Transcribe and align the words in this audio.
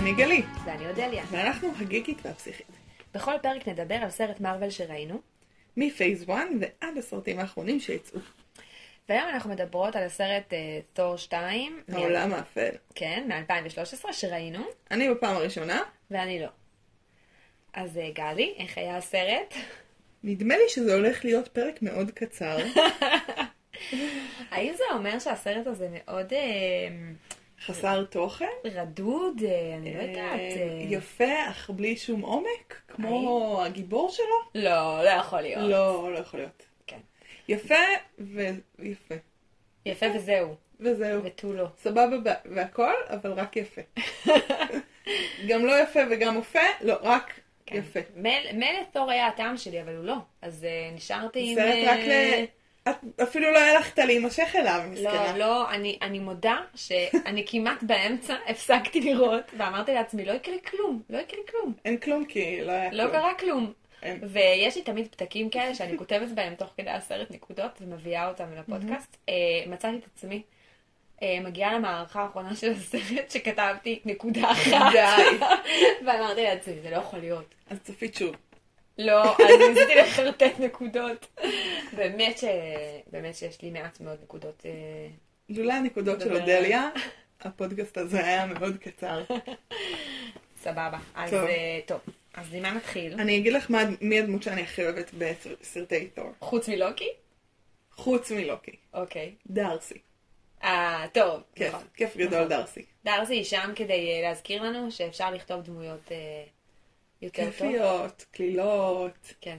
אני 0.00 0.12
גלי, 0.12 0.42
ואני 0.64 0.88
אודליה. 0.88 1.24
ואנחנו 1.30 1.68
הגיקית 1.80 2.18
והפסיכית. 2.24 2.66
בכל 3.14 3.32
פרק 3.42 3.68
נדבר 3.68 3.94
על 3.94 4.10
סרט 4.10 4.40
מארוול 4.40 4.70
שראינו, 4.70 5.20
מפייס 5.76 6.22
1 6.22 6.30
ועד 6.60 6.98
הסרטים 6.98 7.38
האחרונים 7.38 7.80
שיצאו. 7.80 8.20
והיום 9.08 9.28
אנחנו 9.28 9.50
מדברות 9.50 9.96
על 9.96 10.02
הסרט 10.02 10.52
אה, 10.52 10.58
תור 10.92 11.16
2, 11.16 11.80
מ- 11.88 11.94
העולם 11.94 12.32
האפל. 12.34 12.70
כן, 12.94 13.28
מ-2013 13.28 14.12
שראינו, 14.12 14.64
אני 14.90 15.10
בפעם 15.10 15.36
הראשונה, 15.36 15.82
ואני 16.10 16.40
לא. 16.40 16.48
אז 17.72 17.98
אה, 17.98 18.10
גלי, 18.14 18.54
איך 18.58 18.78
היה 18.78 18.96
הסרט? 18.96 19.54
נדמה 20.24 20.54
לי 20.56 20.68
שזה 20.68 20.94
הולך 20.94 21.24
להיות 21.24 21.48
פרק 21.48 21.82
מאוד 21.82 22.10
קצר. 22.10 22.56
האם 24.50 24.72
זה 24.76 24.84
אומר 24.94 25.18
שהסרט 25.18 25.66
הזה 25.66 25.88
מאוד 25.90 26.32
אה, 26.32 26.38
חסר 27.66 28.04
תוכן. 28.04 28.46
רדוד? 28.64 29.42
אה, 29.44 29.76
אני 29.76 29.94
לא 29.94 30.02
יודעת. 30.02 30.40
אה, 30.40 30.56
אה, 30.56 30.84
יפה, 30.88 31.50
אך 31.50 31.70
בלי 31.70 31.96
שום 31.96 32.20
עומק, 32.20 32.80
כמו 32.88 33.62
הגיבור 33.64 34.10
שלו. 34.10 34.26
לא, 34.54 35.04
לא 35.04 35.08
יכול 35.08 35.40
להיות. 35.40 35.70
לא, 35.70 36.12
לא 36.12 36.18
יכול 36.18 36.40
להיות. 36.40 36.62
כן. 36.86 36.98
יפה 37.48 37.74
ויפה. 38.18 39.14
יפה 39.86 40.06
וזהו, 40.14 40.54
וזהו. 40.80 41.24
ותו 41.24 41.52
לא. 41.52 41.66
סבבה 41.78 42.16
והכל, 42.44 42.94
אבל 43.06 43.32
רק 43.32 43.56
יפה. 43.56 43.80
גם 45.48 45.64
לא 45.64 45.82
יפה 45.82 46.00
וגם 46.10 46.38
יפה, 46.38 46.58
לא, 46.80 46.94
רק 47.02 47.40
כן. 47.66 47.76
יפה. 47.76 48.00
מילא 48.52 48.82
תור 48.92 49.10
היה 49.10 49.26
הטעם 49.26 49.56
שלי, 49.56 49.82
אבל 49.82 49.96
הוא 49.96 50.04
לא. 50.04 50.16
אז 50.42 50.66
נשארתי 50.94 51.50
עם... 51.50 51.54
סרט 51.54 51.76
רק 51.86 51.98
ל... 51.98 52.44
את 52.90 53.20
אפילו 53.22 53.52
לא 53.52 53.58
הלכת 53.58 53.98
להימשך 53.98 54.52
אליו, 54.54 54.82
לא, 54.84 54.92
מסכנה. 54.92 55.38
לא, 55.38 55.70
אני, 55.70 55.98
אני 56.02 56.18
מודה 56.18 56.56
שאני 56.74 57.44
כמעט 57.46 57.82
באמצע 57.82 58.34
הפסקתי 58.46 59.00
לראות, 59.00 59.44
ואמרתי 59.56 59.94
לעצמי, 59.94 60.24
לא 60.24 60.32
יקרה 60.32 60.58
כלום, 60.58 61.02
לא 61.10 61.18
יקרה 61.18 61.40
כלום. 61.50 61.72
אין 61.84 61.96
כלום 61.96 62.24
כי 62.24 62.60
לא 62.64 62.72
היה 62.72 62.92
לא 62.92 63.02
כלום. 63.02 63.12
קרה 63.12 63.34
כלום. 63.34 63.72
אין. 64.02 64.20
ויש 64.22 64.76
לי 64.76 64.82
תמיד 64.82 65.06
פתקים 65.06 65.50
כאלה 65.50 65.74
שאני 65.74 65.98
כותבת 65.98 66.28
בהם 66.28 66.54
תוך 66.54 66.70
כדי 66.76 66.90
הסרט 66.90 67.30
נקודות 67.30 67.78
ומביאה 67.80 68.28
אותם 68.28 68.44
לפודקאסט. 68.58 69.16
אה, 69.28 69.34
מצאתי 69.66 69.96
את 69.96 70.04
עצמי 70.14 70.42
אה, 71.22 71.38
מגיעה 71.44 71.74
למערכה 71.74 72.22
האחרונה 72.22 72.56
של 72.56 72.72
הסרט 72.72 73.30
שכתבתי 73.30 74.00
נקודה 74.04 74.52
אחת. 74.52 74.92
די. 74.92 75.44
ואמרתי 76.06 76.42
לעצמי, 76.42 76.74
זה 76.82 76.90
לא 76.90 76.96
יכול 76.96 77.18
להיות. 77.18 77.54
אז 77.70 77.78
צפית 77.82 78.14
שוב. 78.14 78.36
לא, 79.00 79.32
אז 79.32 79.60
ניסיתי 79.68 79.94
לחרטט 79.94 80.60
נקודות. 80.60 81.26
באמת 81.96 82.38
ש... 82.38 82.44
באמת 83.10 83.34
שיש 83.34 83.62
לי 83.62 83.70
מעט 83.70 84.00
מאוד 84.00 84.18
נקודות. 84.22 84.62
אה, 84.66 85.08
לולא 85.48 85.72
הנקודות 85.72 86.20
של. 86.20 86.36
אודליה, 86.36 86.88
הפודקאסט 87.40 87.98
הזה 87.98 88.26
היה 88.26 88.46
מאוד 88.46 88.76
קצר. 88.76 89.22
סבבה. 90.62 90.98
אז 91.14 91.30
טוב. 91.86 92.00
אה. 92.06 92.12
אז 92.34 92.54
עם 92.54 92.62
מה 92.62 92.70
נתחיל? 92.70 93.20
אני 93.20 93.38
אגיד 93.38 93.52
לך 93.52 93.70
מי 94.00 94.18
הדמות 94.18 94.42
שאני 94.42 94.62
הכי 94.62 94.84
אוהבת 94.84 95.10
בסרטי 95.18 96.06
תור. 96.06 96.32
חוץ 96.40 96.68
מלוקי? 96.68 97.08
חוץ 97.92 98.30
מלוקי. 98.30 98.76
אוקיי. 98.94 99.34
דארסי. 99.46 99.98
אה, 100.62 101.06
טוב. 101.12 101.42
כיף, 101.54 101.68
נכון. 101.68 101.86
כיף 101.94 102.16
גדול 102.16 102.38
נכון. 102.38 102.48
דארסי. 102.48 102.84
דארסי 103.04 103.34
היא 103.34 103.44
שם 103.44 103.72
כדי 103.76 104.12
אה, 104.12 104.28
להזכיר 104.28 104.62
לנו 104.62 104.90
שאפשר 104.92 105.30
לכתוב 105.30 105.62
דמויות 105.62 106.12
יותר 107.22 107.44
טוב. 107.44 107.52
כיפיות, 107.52 108.24
קלילות, 108.30 109.34
כן. 109.40 109.58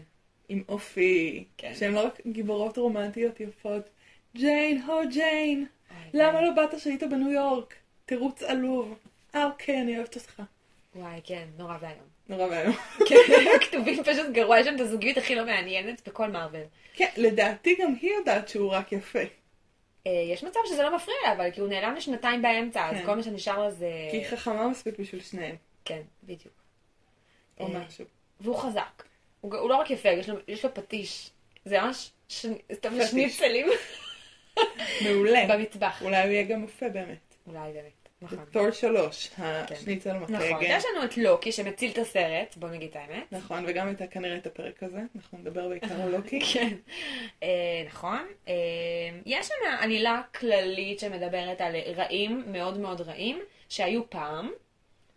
עם 0.49 0.63
אופי, 0.69 1.43
כן. 1.57 1.73
שהן 1.75 1.93
לא 1.93 2.05
רק 2.05 2.21
גיבורות 2.27 2.77
רומנטיות 2.77 3.39
יפות. 3.39 3.89
ג'יין, 4.35 4.81
הו 4.81 4.99
ג'יין, 5.09 5.65
אוי, 5.91 6.21
למה 6.21 6.41
לא 6.41 6.51
באת 6.51 6.79
שהיית 6.79 7.03
בניו 7.03 7.31
יורק? 7.31 7.75
תירוץ 8.05 8.43
עלוב. 8.43 8.95
אה, 9.35 9.45
אוקיי, 9.45 9.81
אני 9.81 9.97
אוהבת 9.97 10.15
אותך. 10.15 10.41
וואי, 10.95 11.19
כן, 11.23 11.47
נורא 11.57 11.77
ואיום. 11.81 12.07
נורא 12.29 12.43
ואיום. 12.43 12.75
כן, 13.09 13.15
כתובים 13.61 14.03
פשוט 14.03 14.29
גרוע, 14.31 14.59
יש 14.59 14.65
שם 14.65 14.75
את 14.75 14.79
הזוגיות 14.79 15.17
הכי 15.17 15.35
לא 15.35 15.45
מעניינת 15.45 16.07
בכל 16.07 16.31
מארוול. 16.31 16.63
כן, 16.93 17.09
לדעתי 17.17 17.75
גם 17.81 17.93
היא 18.01 18.11
יודעת 18.11 18.49
שהוא 18.49 18.71
רק 18.71 18.91
יפה. 18.91 19.19
אה, 20.07 20.11
יש 20.33 20.43
מצב 20.43 20.59
שזה 20.65 20.83
לא 20.83 20.95
מפריע 20.95 21.15
לה, 21.23 21.33
אבל 21.33 21.51
כי 21.51 21.61
הוא 21.61 21.69
נעלם 21.69 21.95
לשנתיים 21.95 22.41
באמצע, 22.41 22.89
אז 22.89 22.97
כן. 22.97 23.05
כל 23.05 23.15
מה 23.15 23.23
שנשאר 23.23 23.59
לה 23.63 23.71
זה... 23.71 23.91
כי 24.11 24.17
היא 24.17 24.25
חכמה 24.25 24.67
מספיק 24.67 24.99
בשביל 24.99 25.21
שניהם, 25.21 25.55
כן, 25.85 26.01
בדיוק. 26.23 26.60
או 27.59 27.67
אה, 27.67 27.79
משהו. 27.79 28.05
והוא 28.39 28.57
חזק. 28.57 29.03
הוא, 29.41 29.55
הוא 29.55 29.69
לא 29.69 29.75
רק 29.75 29.91
יפה, 29.91 30.09
יש 30.09 30.29
לו, 30.29 30.37
יש 30.47 30.65
לו 30.65 30.73
פטיש. 30.73 31.29
זה 31.65 31.81
ממש 31.81 32.11
ש... 32.27 32.45
שניצלים 33.11 33.67
מעולה. 35.03 35.45
במטבח. 35.49 36.01
אולי 36.01 36.21
הוא 36.21 36.31
יהיה 36.31 36.43
גם 36.43 36.63
יפה 36.63 36.89
באמת. 36.89 37.35
אולי 37.47 37.73
באמת, 37.73 38.09
נכון. 38.21 38.45
תור 38.51 38.71
שלוש, 38.71 39.29
השניצל 39.37 40.13
נכון, 40.13 40.35
מקגן. 40.35 40.77
יש 40.77 40.83
לנו 40.85 41.05
את 41.05 41.17
לוקי 41.17 41.51
שמציל 41.51 41.91
את 41.91 41.97
הסרט, 41.97 42.55
בוא 42.57 42.69
נגיד 42.69 42.89
את 42.89 42.95
האמת. 42.95 43.23
נכון, 43.31 43.63
וגם 43.67 43.87
הייתה 43.87 44.07
כנראה 44.07 44.37
את 44.37 44.47
הפרק 44.47 44.83
הזה, 44.83 45.01
אנחנו 45.15 45.37
נדבר 45.37 45.69
בעיקר 45.69 46.01
על 46.01 46.11
לוקי. 46.15 46.41
כן. 46.53 46.75
אה, 47.43 47.49
נכון. 47.87 48.27
אה, 48.47 48.53
יש 49.25 49.47
שם 49.47 49.53
עלילה 49.79 50.21
כללית 50.39 50.99
שמדברת 50.99 51.61
על 51.61 51.75
רעים, 51.95 52.43
מאוד 52.47 52.79
מאוד 52.79 53.01
רעים, 53.01 53.39
שהיו 53.69 54.09
פעם, 54.09 54.51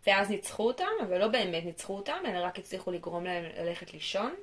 ואז 0.07 0.29
ניצחו 0.29 0.67
אותם, 0.67 0.85
אבל 1.01 1.17
לא 1.17 1.27
באמת 1.27 1.65
ניצחו 1.65 1.95
אותם, 1.95 2.17
אלא 2.27 2.45
רק 2.45 2.59
הצליחו 2.59 2.91
לגרום 2.91 3.23
להם 3.25 3.43
ללכת 3.57 3.93
לישון, 3.93 4.33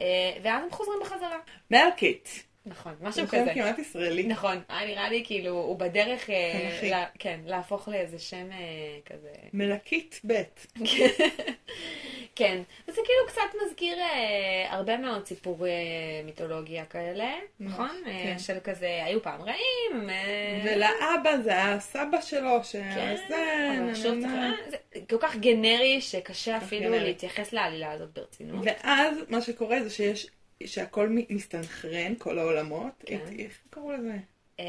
אה, 0.00 0.06
ואז 0.42 0.64
הם 0.64 0.70
חוזרים 0.70 0.98
בחזרה. 1.02 1.38
מלקיט. 1.70 2.28
נכון, 2.66 2.94
זה 3.00 3.04
משהו 3.06 3.20
שם 3.26 3.26
כזה. 3.40 3.54
כמעט 3.54 3.78
ישראלי. 3.78 4.22
נכון, 4.22 4.60
היה 4.68 4.86
נראה 4.86 5.08
לי 5.10 5.22
כאילו, 5.26 5.50
הוא 5.50 5.78
בדרך, 5.78 6.30
אה. 6.30 6.78
לה- 6.90 7.06
כן, 7.18 7.40
להפוך 7.46 7.88
לאיזה 7.88 8.18
שם 8.18 8.52
אה, 8.52 8.58
כזה. 9.06 9.32
מלקיט 9.52 10.14
ב'. 10.26 10.42
כן, 12.36 12.62
וזה 12.88 13.00
כאילו 13.04 13.26
קצת 13.28 13.56
מזכיר 13.66 13.98
אה, 13.98 14.66
הרבה 14.68 14.96
מאוד 14.96 15.26
סיפורי 15.26 15.70
אה, 15.70 16.22
מיתולוגיה 16.24 16.84
כאלה, 16.84 17.30
נכון? 17.60 17.90
אה, 18.06 18.12
כן. 18.24 18.38
של 18.38 18.58
כזה, 18.64 19.04
היו 19.04 19.22
פעם 19.22 19.40
רעים. 19.42 20.10
אה, 20.10 20.60
ולאבא 20.64 21.42
זה 21.44 21.62
הסבא 21.62 22.20
שלו, 22.20 22.58
כן, 22.58 22.62
שהיה 22.62 23.16
זה, 23.28 23.68
אבל 23.78 23.86
נה, 23.86 23.94
צריך-. 23.94 24.24
אה, 24.24 24.50
זה 24.70 24.76
כל 25.08 25.16
כך 25.20 25.36
גנרי 25.36 26.00
שקשה 26.00 26.56
אפילו 26.56 26.82
גנרי. 26.82 27.00
להתייחס 27.04 27.52
לעלילה 27.52 27.92
הזאת 27.92 28.18
ברצינות. 28.18 28.64
ואז 28.64 29.16
מה 29.28 29.40
שקורה 29.40 29.82
זה 29.82 29.90
שיש, 29.90 30.26
שהכל 30.66 31.08
מסתנכרן, 31.28 32.14
כל 32.18 32.38
העולמות. 32.38 32.92
כן. 33.06 33.18
איך 33.38 33.58
קראו 33.70 33.92
לזה? 33.92 34.16
אה, 34.60 34.64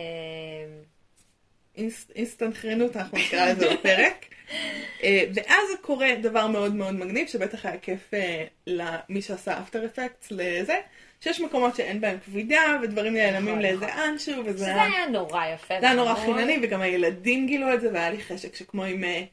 אינסטנכרנות, 2.16 2.98
אנחנו 2.98 3.18
נקרא 3.18 3.46
לזה 3.46 3.74
בפרק. 3.74 4.26
אה, 5.04 5.24
ואז 5.34 5.66
קורה 5.82 6.08
דבר 6.22 6.48
מאוד 6.48 6.76
מאוד 6.76 6.94
מגניב, 6.94 7.28
שבטח 7.28 7.66
היה 7.66 7.78
כיף 7.78 8.14
אה, 8.14 8.46
למי 8.68 9.22
שעשה 9.22 9.60
אפטר 9.60 9.86
אפקטס 9.86 10.32
לזה, 10.32 10.78
שיש 11.22 11.42
מקומות 11.42 11.76
שאין 11.76 12.02
בהם 12.02 12.18
כבידה, 12.26 12.78
ודברים 12.84 13.14
נעלמים 13.14 13.50
נכון, 13.50 13.62
לאיזה 13.62 13.86
נכון. 13.86 14.02
אנשהו, 14.02 14.46
וזה 14.46 14.66
שזה 14.66 14.82
היה 14.82 15.08
נורא 15.08 15.46
יפה. 15.46 15.74
זה 15.80 15.86
היה 15.86 15.96
נורא 15.96 16.12
וחמוד. 16.12 16.36
חינני, 16.36 16.60
וגם 16.64 16.82
הילדים 16.82 17.48
גילו 17.48 17.74
את 17.74 17.82
זה, 17.82 17.90
והיה 17.94 18.10
לי 18.10 18.22
חשק 18.22 18.56
שכמו 18.56 18.84
עם 18.84 19.04
אה, 19.04 19.24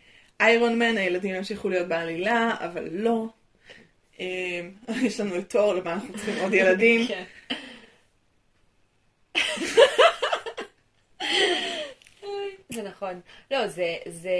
איירון 0.41 0.79
מן, 0.79 0.97
הילדים 0.97 1.35
ימשיכו 1.35 1.69
להיות 1.69 1.89
בעלילה, 1.89 2.55
אבל 2.61 2.89
לא. 2.93 3.27
אה, 4.21 4.27
יש 5.07 5.21
לנו 5.21 5.37
את 5.37 5.51
תור, 5.51 5.75
למה 5.75 5.93
אנחנו 5.93 6.15
צריכים 6.15 6.35
עוד 6.43 6.55
ילדים. 6.55 7.07
כן. 12.71 12.83
זה 12.83 12.89
נכון. 12.89 13.21
לא, 13.51 13.67
זה, 13.69 13.97
זה... 14.07 14.31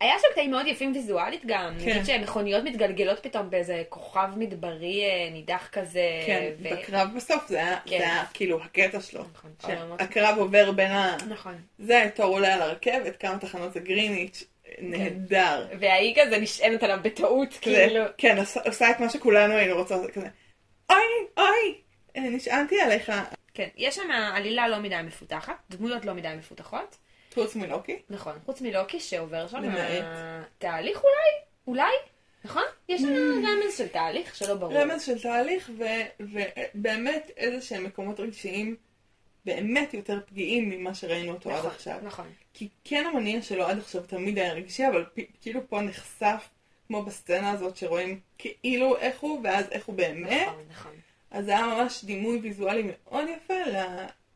היה 0.00 0.12
שם 0.18 0.26
קטעים 0.32 0.50
מאוד 0.50 0.66
יפים 0.66 0.92
ויזואלית 0.94 1.42
גם. 1.46 1.74
כן. 1.84 1.90
נגיד 1.90 2.04
שמכוניות 2.06 2.64
מתגלגלות 2.64 3.18
פתאום 3.22 3.50
באיזה 3.50 3.82
כוכב 3.88 4.28
מדברי 4.36 5.04
אה, 5.04 5.28
נידח 5.32 5.68
כזה. 5.72 6.06
כן, 6.26 6.50
ו- 6.58 6.62
בקרב 6.70 7.08
בסוף 7.16 7.48
זה 7.48 7.58
היה, 7.58 7.78
כן. 7.86 7.98
זה 7.98 8.04
היה 8.04 8.24
כאילו 8.34 8.62
הקטע 8.62 9.00
שלו. 9.00 9.24
נכון. 9.34 9.50
שהקרב 9.98 10.38
עובר 10.38 10.72
בין 10.72 10.90
ה... 10.90 11.16
נכון. 11.28 11.54
זה, 11.78 12.08
תור 12.14 12.26
עולה 12.34 12.54
על 12.54 12.62
הרכבת, 12.62 13.16
כמה 13.16 13.38
תחנות 13.38 13.72
זה 13.72 13.80
גריניץ', 13.80 14.44
נהדר. 14.78 15.66
וההיא 15.80 16.14
כזה 16.22 16.38
נשענת 16.38 16.82
עליו 16.82 16.98
בטעות, 17.02 17.54
כאילו. 17.60 18.04
כן, 18.18 18.38
עושה- 18.38 18.60
עושה 18.66 18.90
את 18.90 19.00
מה 19.00 19.08
שכולנו 19.10 19.54
היינו 19.54 19.74
רוצות, 19.76 20.10
כזה, 20.10 20.26
אוי, 20.90 20.98
אוי, 21.38 21.74
אה, 22.16 22.22
נשענתי 22.30 22.80
עליך. 22.80 23.12
כן, 23.54 23.68
יש 23.76 23.94
שם 23.94 24.10
עלילה 24.34 24.68
לא 24.68 24.78
מדי 24.78 24.96
מפותחת, 25.04 25.54
דמויות 25.70 26.04
לא 26.04 26.14
מדי 26.14 26.28
מפותחות. 26.38 26.96
חוץ 27.34 27.56
מלוקי. 27.56 27.96
נכון, 28.10 28.38
חוץ 28.46 28.60
מלוקי 28.60 29.00
שעובר 29.00 29.48
שם 29.48 29.56
למעט. 29.56 30.04
תהליך 30.58 30.98
אולי, 30.98 31.44
אולי, 31.66 31.92
נכון? 32.44 32.62
יש 32.88 33.02
לנו 33.02 33.48
רמז 33.48 33.76
של 33.78 33.88
תהליך 33.88 34.34
שלא 34.34 34.54
ברור. 34.54 34.74
רמז 34.74 35.02
של 35.02 35.22
תהליך, 35.22 35.70
ובאמת 36.74 37.30
איזה 37.36 37.60
שהם 37.66 37.84
מקומות 37.84 38.20
רגשיים 38.20 38.76
באמת 39.44 39.94
יותר 39.94 40.20
פגיעים 40.26 40.70
ממה 40.70 40.94
שראינו 40.94 41.32
אותו 41.32 41.50
עד 41.50 41.58
נכון, 41.58 41.70
עכשיו. 41.70 41.98
נכון. 42.02 42.26
כי 42.54 42.68
כן 42.84 43.04
המניע 43.12 43.42
שלו 43.42 43.64
עד 43.66 43.78
עכשיו 43.78 44.02
תמיד 44.02 44.38
היה 44.38 44.52
רגשי, 44.52 44.88
אבל 44.88 45.04
פ- 45.14 45.40
כאילו 45.40 45.60
פה 45.68 45.80
נחשף, 45.80 46.48
כמו 46.86 47.02
בסצנה 47.02 47.50
הזאת 47.50 47.76
שרואים 47.76 48.20
כאילו 48.38 48.96
איך 48.96 49.20
הוא, 49.20 49.40
ואז 49.44 49.64
איך 49.70 49.86
הוא 49.86 49.94
באמת. 49.94 50.46
נכון, 50.48 50.64
נכון. 50.70 50.92
אז 51.30 51.44
זה 51.44 51.50
היה 51.52 51.66
ממש 51.66 52.04
דימוי 52.04 52.38
ויזואלי 52.38 52.82
מאוד 52.92 53.24
יפה 53.36 53.54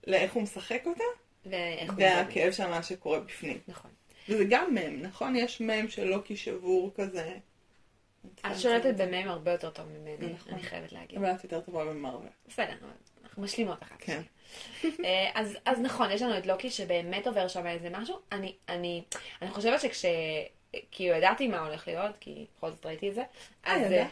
לאיך 0.07 0.33
הוא 0.33 0.43
משחק 0.43 0.83
אותה, 0.87 1.05
ואיך 1.51 1.93
הוא 1.93 2.03
והכאב 2.03 2.53
שם 2.53 2.71
מה 2.71 2.83
שקורה 2.83 3.21
בפנים. 3.21 3.59
נכון. 3.69 3.91
וזה 4.29 4.45
גם 4.49 4.75
מם, 4.75 5.03
נכון? 5.03 5.37
יש 5.37 5.61
מם 5.61 5.89
של 5.89 6.05
לוקי 6.05 6.37
שבור 6.37 6.91
כזה. 6.95 7.37
את 8.47 8.59
שולטת 8.59 8.95
במם 8.97 9.29
הרבה 9.29 9.53
יותר 9.53 9.71
טוב 9.71 9.87
ממני, 9.89 10.33
נכון. 10.33 10.53
אני 10.53 10.63
חייבת 10.63 10.93
להגיד. 10.93 11.19
אבל 11.19 11.31
את 11.31 11.45
יותר 11.45 11.61
טובה 11.61 11.85
במרוויל. 11.85 12.31
בסדר, 12.49 12.75
אנחנו 13.25 13.43
משלימות 13.43 13.83
אחת. 13.83 13.97
כן. 13.99 14.23
אה, 14.85 15.31
אז, 15.35 15.59
אז 15.65 15.81
נכון, 15.81 16.11
יש 16.11 16.23
לנו 16.23 16.39
את 16.39 16.47
לוקי 16.47 16.71
שבאמת 16.71 17.27
עובר 17.27 17.49
שם 17.49 17.67
איזה 17.67 17.91
משהו. 17.91 18.19
אני, 18.33 18.55
אני, 18.69 19.03
אני 19.43 19.51
חושבת 19.51 19.81
שכש... 19.81 20.05
כאילו 20.91 21.17
ידעתי 21.17 21.49
מה 21.49 21.59
הולך 21.59 21.89
להיות, 21.89 22.17
כי 22.21 22.47
בכל 22.57 22.71
זאת 22.71 22.87
ראיתי 22.87 23.09
את 23.09 23.15
זה. 23.15 23.23
אז, 23.65 23.81
ידעת? 23.81 23.93
אה, 23.93 24.07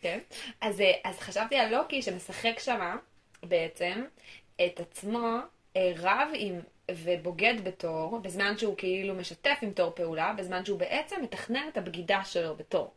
כן. 0.00 0.18
אז, 0.60 0.80
אה, 0.80 0.92
אז 1.04 1.18
חשבתי 1.18 1.56
על 1.56 1.76
לוקי 1.76 2.02
שמשחק 2.02 2.58
שמה, 2.58 2.96
בעצם, 3.42 4.04
את 4.66 4.80
עצמו 4.80 5.18
אה, 5.18 5.40
רב 5.76 6.28
עם... 6.34 6.60
ובוגד 6.90 7.54
בתור, 7.64 8.18
בזמן 8.22 8.58
שהוא 8.58 8.74
כאילו 8.76 9.14
משתף 9.14 9.58
עם 9.62 9.72
תור 9.72 9.90
פעולה, 9.90 10.32
בזמן 10.38 10.64
שהוא 10.64 10.78
בעצם 10.78 11.16
מתכנן 11.22 11.68
את 11.72 11.76
הבגידה 11.76 12.20
שלו 12.24 12.56
בתור. 12.56 12.90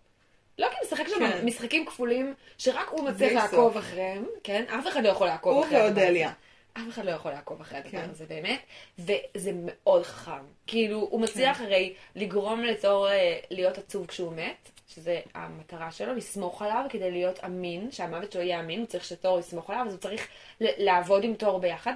לוקי 0.57 0.75
משחק 0.85 1.07
שם 1.07 1.19
כן. 1.19 1.45
משחקים 1.45 1.85
כפולים 1.85 2.33
שרק 2.57 2.87
הוא 2.89 3.09
מצליח 3.09 3.33
לעקוב. 3.33 3.77
אחריהם, 3.77 4.25
כן? 4.43 4.63
אף 4.79 4.87
אחד 4.87 5.03
לא 5.03 5.09
יכול 5.09 5.27
לעקוב 5.27 5.53
הוא 5.53 5.65
אחרי 5.65 5.77
הדבר 5.77 5.91
הזה. 5.91 6.01
ואודליה. 6.01 6.31
אף 6.73 6.83
אחד 6.89 7.05
לא 7.05 7.11
יכול 7.11 7.31
לעקוב 7.31 7.61
אחרי 7.61 7.77
הדבר 7.77 7.91
כן. 7.91 8.09
הזה 8.09 8.25
באמת, 8.25 8.59
וזה 8.99 9.51
מאוד 9.55 10.03
חכם. 10.03 10.45
כאילו, 10.67 10.99
הוא 10.99 11.21
מצליח 11.21 11.57
כן. 11.57 11.63
הרי 11.63 11.93
לגרום 12.15 12.63
לתור 12.63 13.09
אה, 13.09 13.39
להיות 13.49 13.77
עצוב 13.77 14.07
כשהוא 14.07 14.33
מת, 14.33 14.69
שזה 14.87 15.19
המטרה 15.33 15.91
שלו, 15.91 16.15
לסמוך 16.15 16.61
עליו 16.61 16.85
כדי 16.89 17.11
להיות 17.11 17.43
אמין, 17.45 17.91
שהמוות 17.91 18.31
שלו 18.31 18.41
יהיה 18.41 18.59
אמין, 18.59 18.79
הוא 18.79 18.87
צריך 18.87 19.05
שתור 19.05 19.39
יסמוך 19.39 19.69
עליו, 19.69 19.85
אז 19.87 19.93
הוא 19.93 19.99
צריך 19.99 20.27
לעבוד 20.59 21.23
עם 21.23 21.33
תור 21.33 21.59
ביחד 21.59 21.93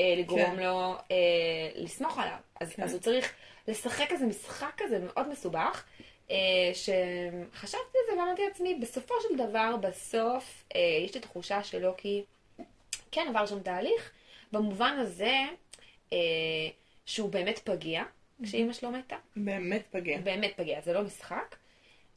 ולגרום 0.00 0.56
כן. 0.56 0.56
לו 0.56 0.94
אה, 1.10 1.70
לסמוך 1.74 2.18
עליו. 2.18 2.36
אז, 2.60 2.74
כן. 2.74 2.82
אז 2.82 2.92
הוא 2.92 3.00
צריך 3.00 3.32
לשחק 3.68 4.12
איזה 4.12 4.26
משחק 4.26 4.72
כזה 4.76 4.98
מאוד 4.98 5.28
מסובך. 5.28 5.84
אה, 6.30 6.36
שחשבתי 6.74 7.98
על 7.98 8.16
זה 8.16 8.20
ואמרתי 8.20 8.42
לעצמי, 8.48 8.74
בסופו 8.74 9.14
של 9.22 9.48
דבר, 9.48 9.76
בסוף, 9.76 10.64
אה, 10.74 10.80
יש 11.04 11.14
לי 11.14 11.20
תחושה 11.20 11.62
שלוקי 11.62 12.24
כן 13.10 13.26
עבר 13.28 13.46
שם 13.46 13.60
תהליך, 13.60 14.12
במובן 14.52 14.98
הזה 14.98 15.34
אה, 16.12 16.18
שהוא 17.06 17.30
באמת 17.30 17.58
פגיע, 17.58 18.02
כשאימא 18.42 18.72
שלו 18.72 18.90
מתה, 18.90 19.16
באמת 19.36 19.86
פגיע. 19.90 20.18
באמת 20.18 20.52
פגיע, 20.56 20.80
זה 20.80 20.92
לא 20.92 21.02
משחק, 21.02 21.56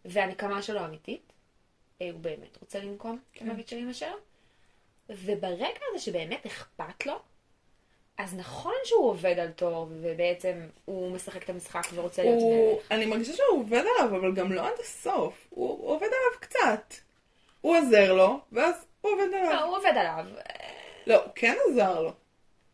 והנקמה 0.05 0.61
שלו 0.61 0.85
אמיתית, 0.85 1.33
אה, 2.01 2.09
הוא 2.11 2.19
באמת 2.19 2.57
רוצה 2.61 2.79
לנקום 2.79 3.19
כן. 3.33 3.49
המוות 3.49 3.67
של 3.67 3.75
אימא 3.75 3.93
שלו, 3.93 4.15
וברגע 5.09 5.79
הזה 5.89 5.99
שבאמת 5.99 6.45
אכפת 6.45 7.05
לו, 7.05 7.19
אז 8.19 8.35
נכון 8.35 8.73
שהוא 8.83 9.09
עובד 9.09 9.39
על 9.39 9.51
תור, 9.51 9.87
ובעצם 10.01 10.67
הוא 10.85 11.11
משחק 11.11 11.43
את 11.43 11.49
המשחק 11.49 11.81
ורוצה 11.93 12.23
להיות 12.23 12.43
מלך. 12.43 12.91
אני 12.91 13.05
מרגישה 13.05 13.33
שהוא 13.33 13.59
עובד 13.59 13.83
עליו, 13.95 14.15
אבל 14.19 14.35
גם 14.35 14.51
לא 14.51 14.67
עד 14.67 14.79
הסוף. 14.79 15.47
הוא, 15.49 15.89
עובד 15.89 16.07
עליו 16.07 16.39
קצת. 16.39 16.93
הוא 17.61 17.77
עוזר 17.77 18.13
לו, 18.13 18.39
ואז 18.51 18.85
הוא 19.01 19.11
עובד 19.11 19.27
לא, 19.31 19.37
עליו. 19.37 19.63
הוא 19.63 19.77
עובד 19.77 19.93
עליו. 19.97 20.25
לא, 21.07 21.15
הוא 21.15 21.31
כן 21.35 21.55
עזר 21.69 22.01
לו. 22.01 22.11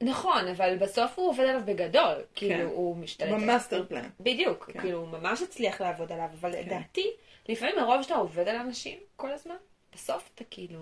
נכון, 0.02 0.48
אבל 0.48 0.78
בסוף 0.78 1.12
הוא 1.16 1.30
עובד 1.30 1.44
עליו 1.44 1.62
בגדול. 1.66 2.16
כאילו, 2.36 2.56
כן. 2.56 2.76
הוא 2.76 2.98
משתלט. 2.98 3.30
במאסטר 3.30 3.86
פלן. 3.88 4.10
בדיוק, 4.20 4.72
כן. 4.72 4.80
כאילו, 4.80 5.00
הוא 5.00 5.08
ממש 5.08 5.42
הצליח 5.42 5.82
לעבוד 5.82 6.12
עליו, 6.12 6.28
אבל 6.42 6.52
כן. 6.52 6.60
לדעתי, 6.60 7.12
לפעמים 7.50 7.76
מרוב 7.78 8.02
שאתה 8.02 8.16
עובד 8.16 8.48
על 8.48 8.56
אנשים 8.56 9.00
כל 9.16 9.32
הזמן, 9.32 9.56
בסוף 9.94 10.30
אתה 10.36 10.44
כאילו... 10.50 10.80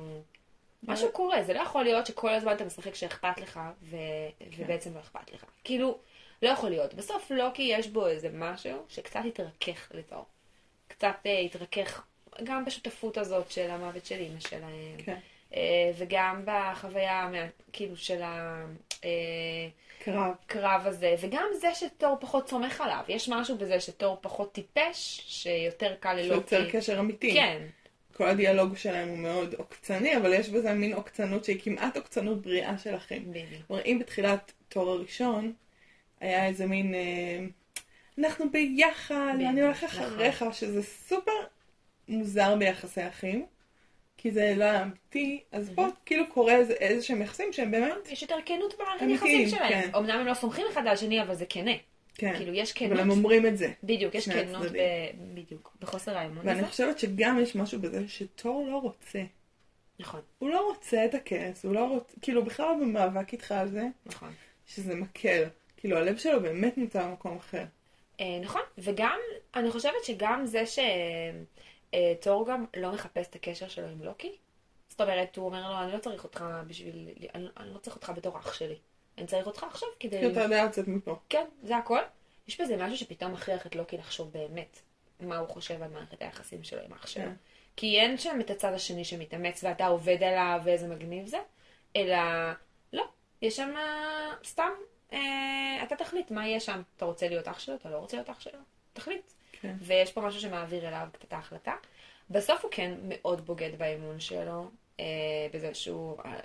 משהו 0.87 1.11
קורה, 1.11 1.43
זה 1.43 1.53
לא 1.53 1.59
יכול 1.59 1.83
להיות 1.83 2.05
שכל 2.05 2.29
הזמן 2.29 2.53
אתה 2.55 2.65
משחק 2.65 2.95
שאכפת 2.95 3.41
לך, 3.41 3.59
ו... 3.81 3.97
כן. 4.39 4.45
ובעצם 4.57 4.93
לא 4.95 4.99
אכפת 4.99 5.33
לך. 5.33 5.45
כאילו, 5.63 5.97
לא 6.41 6.49
יכול 6.49 6.69
להיות. 6.69 6.93
בסוף 6.93 7.31
לוקי 7.31 7.61
יש 7.61 7.87
בו 7.87 8.07
איזה 8.07 8.29
משהו 8.33 8.77
שקצת 8.89 9.19
התרכך 9.27 9.91
לתור. 9.93 10.25
קצת 10.87 11.15
אה, 11.25 11.39
התרכך 11.39 12.05
גם 12.43 12.65
בשותפות 12.65 13.17
הזאת 13.17 13.51
של 13.51 13.71
המוות 13.71 14.05
של 14.05 14.19
אימא 14.19 14.39
שלהם. 14.39 14.97
כן. 15.05 15.17
אה, 15.55 15.91
וגם 15.97 16.41
בחוויה, 16.45 17.29
כאילו, 17.73 17.97
של 17.97 18.21
קרב. 19.99 20.31
הקרב 20.45 20.81
הזה, 20.85 21.15
וגם 21.21 21.45
זה 21.61 21.75
שתור 21.75 22.17
פחות 22.19 22.49
סומך 22.49 22.81
עליו. 22.81 23.03
יש 23.07 23.29
משהו 23.29 23.57
בזה 23.57 23.79
שתור 23.79 24.17
פחות 24.21 24.51
טיפש, 24.51 25.23
שיותר 25.27 25.95
קל 25.99 26.13
ללוקי. 26.13 26.55
שיוצר 26.55 26.71
קשר 26.71 26.99
אמיתי. 26.99 27.33
כן, 27.33 27.67
כל 28.13 28.27
הדיאלוג 28.27 28.77
שלהם 28.77 29.09
הוא 29.09 29.17
מאוד 29.17 29.55
עוקצני, 29.57 30.17
אבל 30.17 30.33
יש 30.33 30.49
בזה 30.49 30.73
מין 30.73 30.93
עוקצנות 30.93 31.45
שהיא 31.45 31.59
כמעט 31.63 31.97
עוקצנות 31.97 32.41
בריאה 32.41 32.77
של 32.77 32.95
אחים. 32.95 33.31
בדיוק. 33.31 33.47
כלומר, 33.67 33.81
אם 33.85 33.97
בתחילת 33.99 34.51
תור 34.69 34.91
הראשון, 34.91 35.53
היה 36.19 36.45
איזה 36.47 36.65
מין, 36.65 36.93
אה, 36.93 37.45
אנחנו 38.17 38.49
ביחד, 38.49 39.35
אני 39.49 39.61
הולך 39.61 39.83
נכון. 39.83 40.03
אחריך, 40.03 40.45
שזה 40.51 40.83
סופר 40.83 41.31
מוזר 42.07 42.55
ביחסי 42.55 43.07
אחים, 43.07 43.45
כי 44.17 44.31
זה 44.31 44.53
לא 44.57 44.63
היה 44.63 44.81
אמיתי, 44.83 45.43
אז 45.51 45.71
פה 45.75 45.87
כאילו 46.05 46.27
קורה 46.29 46.55
איזה, 46.55 47.01
שהם 47.01 47.21
יחסים 47.21 47.53
שהם 47.53 47.71
באמת, 47.71 48.11
יש 48.11 48.21
יותר 48.21 48.35
כנות 48.45 48.73
במערכת 48.79 49.01
היחסים 49.01 49.49
שלהם. 49.49 49.69
כן. 49.69 49.89
אמנם 49.97 50.19
הם 50.19 50.25
לא 50.25 50.33
סומכים 50.33 50.65
אחד 50.71 50.81
על 50.81 50.87
השני, 50.87 51.21
אבל 51.21 51.35
זה 51.35 51.45
כנה. 51.49 51.71
כן, 52.15 52.37
כאילו, 52.37 52.53
יש 52.53 52.73
אבל 52.81 52.99
הם 52.99 53.03
כנות. 53.03 53.17
אומרים 53.17 53.45
את 53.45 53.57
זה. 53.57 53.71
בדיוק, 53.83 54.15
יש 54.15 54.29
כנות 54.29 54.71
ב... 54.71 54.77
בדיוק, 55.33 55.77
בחוסר 55.79 56.17
האמון 56.17 56.47
ואני 56.47 56.59
הזה. 56.59 56.67
חושבת 56.67 56.99
שגם 56.99 57.39
יש 57.39 57.55
משהו 57.55 57.81
בזה 57.81 58.07
שתור 58.07 58.67
לא 58.71 58.77
רוצה. 58.77 59.23
נכון, 59.99 60.21
הוא 60.39 60.49
לא 60.49 60.67
רוצה 60.67 61.05
את 61.05 61.13
הכעס, 61.13 61.65
הוא 61.65 61.73
לא 61.73 61.87
רוצה, 61.87 62.13
כאילו 62.21 62.45
בכלל 62.45 62.65
לא 62.65 62.73
במאבק 62.73 63.33
איתך 63.33 63.51
על 63.51 63.67
זה, 63.69 63.87
נכון. 64.05 64.33
שזה 64.67 64.95
מקל. 64.95 65.43
כאילו 65.77 65.97
הלב 65.97 66.17
שלו 66.17 66.41
באמת 66.41 66.77
נמצא 66.77 67.07
במקום 67.07 67.37
אחר. 67.37 67.63
אה, 68.19 68.39
נכון, 68.41 68.61
וגם, 68.77 69.19
אני 69.55 69.71
חושבת 69.71 70.03
שגם 70.05 70.45
זה 70.45 70.63
שתור 70.65 72.47
גם 72.47 72.65
לא 72.77 72.91
מחפש 72.91 73.27
את 73.27 73.35
הקשר 73.35 73.67
שלו 73.67 73.87
עם 73.87 74.03
לוקי. 74.03 74.31
זאת 74.89 75.01
אומרת, 75.01 75.37
הוא 75.37 75.45
אומר 75.45 75.71
לו, 75.71 75.79
אני 75.83 75.91
לא 75.93 75.97
צריך 75.97 76.23
אותך 76.23 76.45
בשביל... 76.67 77.09
אני 77.35 77.47
אני 77.57 77.73
לא 77.73 77.77
צריך 77.77 77.95
אותך 77.95 78.11
בתור 78.15 78.37
אח 78.37 78.53
שלי. 78.53 78.75
אני 79.17 79.27
צריך 79.27 79.47
אותך 79.47 79.63
עכשיו 79.63 79.89
כדי... 79.99 80.19
כי 80.19 80.31
אתה 80.31 80.41
יודע 80.41 80.65
לצאת 80.65 80.87
מפה. 80.87 81.15
כן, 81.29 81.45
זה 81.63 81.77
הכל. 81.77 81.99
יש 82.47 82.61
בזה 82.61 82.77
משהו 82.77 82.97
שפתאום 82.97 83.31
מכריח 83.31 83.67
את 83.67 83.75
לוקי 83.75 83.97
לחשוב 83.97 84.31
באמת 84.31 84.79
מה 85.19 85.37
הוא 85.37 85.49
חושב 85.49 85.83
על 85.83 85.89
מערכת 85.89 86.21
היחסים 86.21 86.63
שלו 86.63 86.81
עם 86.81 86.93
אח 86.93 87.07
שלו. 87.07 87.23
כן. 87.23 87.33
כי 87.75 87.99
אין 87.99 88.17
שם 88.17 88.39
את 88.41 88.49
הצד 88.49 88.73
השני 88.73 89.05
שמתאמץ 89.05 89.63
ואתה 89.63 89.85
עובד 89.85 90.23
עליו 90.23 90.61
ואיזה 90.63 90.87
מגניב 90.87 91.27
זה, 91.27 91.37
אלא 91.95 92.17
לא, 92.93 93.03
יש 93.41 93.55
שם 93.55 93.73
אה, 93.77 94.31
סתם, 94.43 94.69
אה, 95.13 95.79
אתה 95.83 95.95
תחליט 95.95 96.31
מה 96.31 96.47
יהיה 96.47 96.59
שם. 96.59 96.81
אתה 96.97 97.05
רוצה 97.05 97.27
להיות 97.27 97.47
אח 97.47 97.59
שלו, 97.59 97.75
אתה 97.75 97.89
לא 97.89 97.97
רוצה 97.97 98.17
להיות 98.17 98.29
אח 98.29 98.39
שלו, 98.39 98.59
תחליט. 98.93 99.31
כן. 99.51 99.75
ויש 99.79 100.11
פה 100.11 100.21
משהו 100.21 100.41
שמעביר 100.41 100.87
אליו 100.87 101.07
את 101.23 101.33
ההחלטה. 101.33 101.73
בסוף 102.29 102.63
הוא 102.63 102.71
כן 102.71 102.93
מאוד 103.03 103.45
בוגד 103.45 103.71
באמון 103.77 104.19
שלו, 104.19 104.69
אה, 104.99 105.05
בזה 105.53 105.73
שהוא... 105.73 106.17
אה, 106.25 106.39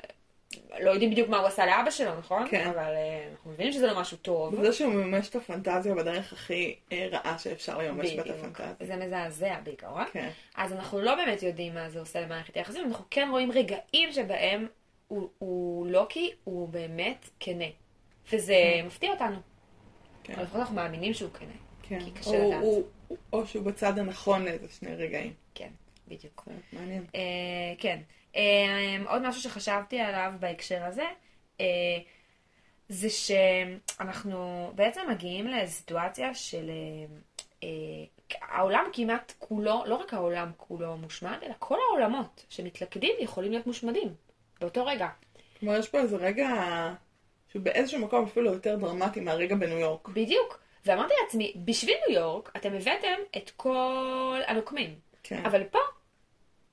לא 0.80 0.90
יודעים 0.90 1.10
בדיוק 1.10 1.28
מה 1.28 1.38
הוא 1.38 1.46
עשה 1.46 1.66
לאבא 1.66 1.90
שלו, 1.90 2.18
נכון? 2.18 2.48
כן. 2.50 2.66
אבל 2.68 2.78
אה, 2.94 3.28
אנחנו 3.32 3.50
מבינים 3.50 3.72
שזה 3.72 3.86
לא 3.86 4.00
משהו 4.00 4.16
טוב. 4.16 4.56
בזה 4.56 4.72
שהוא 4.72 4.92
מממש 4.92 5.28
את 5.28 5.36
הפנטזיה 5.36 5.94
בדרך 5.94 6.32
הכי 6.32 6.76
אה, 6.92 7.08
רעה 7.12 7.38
שאפשר 7.38 7.78
לממש 7.78 8.12
בה 8.12 8.22
את. 8.22 8.30
הפנטזיה. 8.30 8.86
זה 8.86 8.96
מזעזע 8.96 9.60
בעיקרון. 9.64 10.04
כן. 10.12 10.28
אז 10.56 10.72
אנחנו 10.72 11.00
לא 11.00 11.14
באמת 11.14 11.42
יודעים 11.42 11.74
מה 11.74 11.90
זה 11.90 12.00
עושה 12.00 12.20
למערכת 12.20 12.56
היחסים, 12.56 12.84
אנחנו 12.86 13.04
כן 13.10 13.28
רואים 13.30 13.52
רגעים 13.52 14.12
שבהם 14.12 14.66
הוא, 15.08 15.28
הוא 15.38 15.86
לוקי, 15.86 16.30
הוא 16.44 16.68
באמת 16.68 17.28
כנה. 17.40 17.64
וזה 18.32 18.54
מפתיע 18.84 19.10
אותנו. 19.12 19.36
כן. 20.24 20.32
לפחות 20.42 20.60
אנחנו 20.60 20.74
מאמינים 20.74 21.14
שהוא 21.14 21.30
כנה. 21.38 21.48
כן. 21.82 22.00
כי 22.04 22.10
קשה 22.10 22.30
או- 22.30 22.48
לדעת. 22.50 22.62
הוא- 22.62 22.82
או 23.32 23.46
שהוא 23.46 23.64
בצד 23.64 23.98
הנכון 23.98 24.44
לאיזה 24.44 24.66
שני 24.78 24.94
רגעים. 24.94 25.32
כן, 25.54 25.68
בדיוק. 26.08 26.42
זה 26.46 26.78
מעניין. 26.78 27.04
אה, 27.14 27.20
כן. 27.78 27.98
אה, 28.36 28.96
עוד 29.06 29.28
משהו 29.28 29.42
שחשבתי 29.42 30.00
עליו 30.00 30.32
בהקשר 30.40 30.84
הזה, 30.84 31.06
אה, 31.60 31.66
זה 32.88 33.08
שאנחנו 33.10 34.70
בעצם 34.74 35.00
מגיעים 35.10 35.46
לסיטואציה 35.46 36.34
של... 36.34 36.70
אה, 36.70 37.16
אה, 37.62 38.04
העולם 38.42 38.84
כמעט 38.92 39.32
כולו, 39.38 39.82
לא 39.86 39.94
רק 39.94 40.14
העולם 40.14 40.50
כולו 40.56 40.96
מושמד, 40.96 41.36
אלא 41.42 41.54
כל 41.58 41.78
העולמות 41.88 42.46
שמתלכדים 42.48 43.12
יכולים 43.20 43.50
להיות 43.50 43.66
מושמדים 43.66 44.14
באותו 44.60 44.86
רגע. 44.86 45.08
כלומר, 45.60 45.78
יש 45.78 45.88
פה 45.88 45.98
איזה 45.98 46.16
רגע 46.16 46.48
שהוא 47.48 47.62
באיזשהו 47.62 48.00
מקום 48.00 48.24
אפילו 48.24 48.52
יותר 48.52 48.76
דרמטי 48.76 49.20
מהרגע 49.20 49.54
בניו 49.54 49.78
יורק. 49.78 50.08
בדיוק. 50.08 50.60
ואמרתי 50.86 51.14
לעצמי, 51.24 51.54
בשביל 51.64 51.96
ניו 52.08 52.16
יורק 52.16 52.52
אתם 52.56 52.74
הבאתם 52.74 53.14
את 53.36 53.50
כל 53.56 54.40
הנוקמים. 54.46 54.94
כן. 55.22 55.46
אבל 55.46 55.64
פה, 55.64 55.78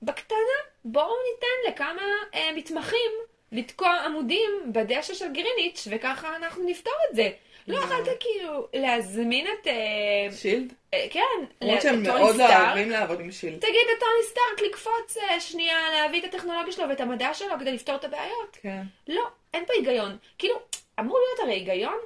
בקטנה, 0.06 0.58
בואו 0.84 1.14
ניתן 1.32 1.72
לכמה 1.72 2.02
אה, 2.34 2.52
מתמחים 2.56 3.10
לתקוע 3.52 3.90
עמודים 3.90 4.50
בדשא 4.72 5.14
של 5.14 5.32
גריניץ', 5.32 5.88
וככה 5.90 6.36
אנחנו 6.36 6.64
נפתור 6.66 6.94
את 7.10 7.16
זה. 7.16 7.30
לא. 7.68 7.78
יכולת 7.78 8.08
כאילו 8.20 8.68
להזמין 8.74 9.46
את... 9.46 9.66
אה, 9.66 10.32
שילד? 10.32 10.72
אה, 10.94 11.06
כן, 11.10 11.20
למרות 11.62 11.82
שהם 11.82 12.02
מאוד 12.02 12.36
לא. 12.36 12.44
אוהבים 12.44 12.90
לעבוד 12.90 13.20
עם 13.20 13.32
שילד. 13.32 13.58
תגיד 13.58 13.86
לטוני 13.96 14.22
סטארק 14.22 14.70
לקפוץ 14.70 15.16
אה, 15.16 15.40
שנייה, 15.40 15.78
להביא 15.94 16.20
את 16.20 16.34
הטכנולוגיה 16.34 16.72
שלו 16.72 16.88
ואת 16.88 17.00
המדע 17.00 17.34
שלו 17.34 17.54
כדי 17.60 17.72
לפתור 17.72 17.94
את 17.94 18.04
הבעיות. 18.04 18.58
כן. 18.62 18.82
לא, 19.08 19.22
אין 19.54 19.64
פה 19.66 19.72
היגיון. 19.72 20.16
כאילו, 20.38 20.54
אמור 21.00 21.18
להיות 21.18 21.40
הרי 21.40 21.52
היגיון 21.52 21.98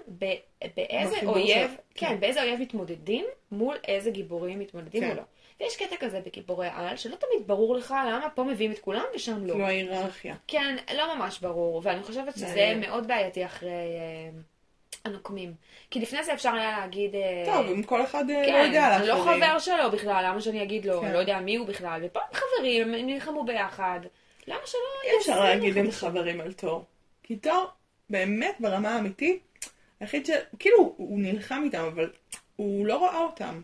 באיזה 0.76 1.16
אויב, 1.26 1.76
כן, 1.94 2.06
כן. 2.06 2.20
באיזה 2.20 2.42
אויב 2.42 2.60
מתמודדים 2.60 3.26
מול 3.52 3.76
איזה 3.88 4.10
גיבורים 4.10 4.58
מתמודדים 4.58 5.02
כן. 5.02 5.08
מולו. 5.08 5.22
ויש 5.60 5.76
קטע 5.76 5.96
כזה 5.96 6.20
בגיבורי 6.26 6.68
על, 6.72 6.96
שלא 6.96 7.16
תמיד 7.16 7.46
ברור 7.46 7.76
לך 7.76 7.94
למה 8.08 8.30
פה 8.30 8.44
מביאים 8.44 8.72
את 8.72 8.78
כולם 8.78 9.04
ושם 9.14 9.46
לא. 9.46 9.52
כאילו 9.52 9.66
ההיררכיה. 9.66 10.34
כן, 10.46 10.76
לא 10.96 11.14
ממש 11.14 11.38
ברור, 11.38 11.80
ואני 11.84 12.02
חושבת 12.02 12.34
שזה. 12.36 12.72
מאוד 12.76 13.06
בעייתי 13.06 13.44
אחרי 13.44 13.70
אה, 13.70 14.30
הנוקמים. 15.04 15.54
כי 15.90 16.00
לפני 16.00 16.24
זה 16.24 16.34
אפשר 16.34 16.54
היה 16.54 16.78
להגיד... 16.80 17.14
אה, 17.14 17.42
טוב, 17.46 17.66
אם 17.66 17.82
כל 17.82 18.02
אחד 18.02 18.30
אה, 18.30 18.42
לא 18.42 18.46
כן, 18.46 18.64
יודע 18.66 18.96
אני 18.96 19.06
לא 19.06 19.18
לאחרים. 19.18 19.44
חבר 19.44 19.58
שלו 19.58 19.90
בכלל, 19.90 20.24
למה 20.28 20.40
שאני 20.40 20.62
אגיד 20.62 20.84
לו? 20.84 21.00
כן. 21.00 21.12
לא 21.12 21.18
יודע 21.18 21.40
מי 21.40 21.56
הוא 21.56 21.66
בכלל. 21.66 22.00
ופה 22.04 22.20
הם 22.20 22.34
חברים, 22.34 22.94
הם 22.94 23.06
נלחמו 23.06 23.44
ביחד. 23.44 24.00
למה 24.46 24.60
שלא... 24.66 24.80
אי 25.04 25.18
אפשר 25.20 25.44
להגיד 25.44 25.78
הם? 25.78 25.90
חברים 25.90 26.40
על 26.40 26.52
תור. 26.52 26.84
כי 27.22 27.36
תור, 27.36 27.66
באמת 28.10 28.56
ברמה 28.60 28.94
האמיתית, 28.94 29.68
היחיד 30.00 30.26
ש... 30.26 30.30
כאילו, 30.58 30.94
הוא 30.96 31.20
נלחם 31.20 31.62
איתם, 31.64 31.84
אבל 31.84 32.10
הוא 32.56 32.86
לא 32.86 33.04
ראה 33.04 33.18
אותם. 33.18 33.60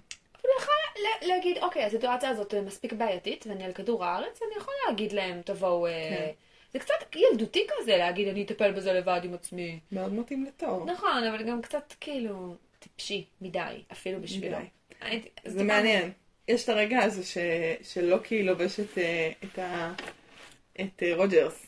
הוא 0.46 0.62
יכול 0.62 0.74
לה- 1.02 1.34
להגיד, 1.34 1.58
אוקיי, 1.58 1.84
הסיטואציה 1.84 2.28
הזאת 2.28 2.54
מספיק 2.54 2.92
בעייתית, 2.92 3.46
ואני 3.46 3.64
על 3.64 3.72
כדור 3.72 4.04
הארץ, 4.04 4.40
אני 4.42 4.56
יכול 4.60 4.74
להגיד 4.88 5.12
להם, 5.12 5.42
תבואו... 5.44 5.86
אה, 5.86 5.92
כן. 6.10 6.30
זה 6.72 6.78
קצת 6.78 6.94
ילדותי 7.16 7.66
כזה 7.68 7.96
להגיד, 7.96 8.28
אני 8.28 8.42
אטפל 8.44 8.72
בזה 8.72 8.92
לבד 8.92 9.20
עם 9.24 9.34
עצמי. 9.34 9.80
מאוד 9.92 10.12
מתאים 10.12 10.44
לתור. 10.44 10.84
נכון, 10.86 11.24
אבל 11.24 11.42
גם 11.42 11.62
קצת 11.62 11.94
כאילו 12.00 12.54
טיפשי 12.78 13.24
מדי, 13.40 13.82
אפילו 13.92 14.20
בשבילו. 14.20 14.56
מדי. 14.58 15.20
זה 15.44 15.64
מעניין. 15.64 16.12
יש 16.48 16.64
את 16.64 16.68
הרגע 16.68 16.98
הזה 16.98 17.24
ש... 17.24 17.38
שלוקי 17.82 18.42
לובש 18.42 18.80
את, 18.80 18.98
אה, 18.98 19.32
את, 19.44 19.58
ה... 19.58 19.92
את 20.80 21.02
אה, 21.02 21.16
רוג'רס. 21.16 21.66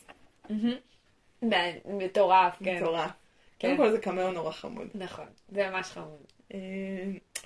מטורף, 1.85 2.55
כן. 2.63 2.75
מטורף. 2.77 3.11
כן. 3.59 3.67
קודם 3.67 3.77
כל 3.77 3.91
זה 3.91 3.99
קמאו 3.99 4.31
נורא 4.31 4.51
חמוד. 4.51 4.87
נכון, 4.95 5.25
זה 5.49 5.69
ממש 5.69 5.87
חמוד. 5.87 6.25
אה, 6.53 6.59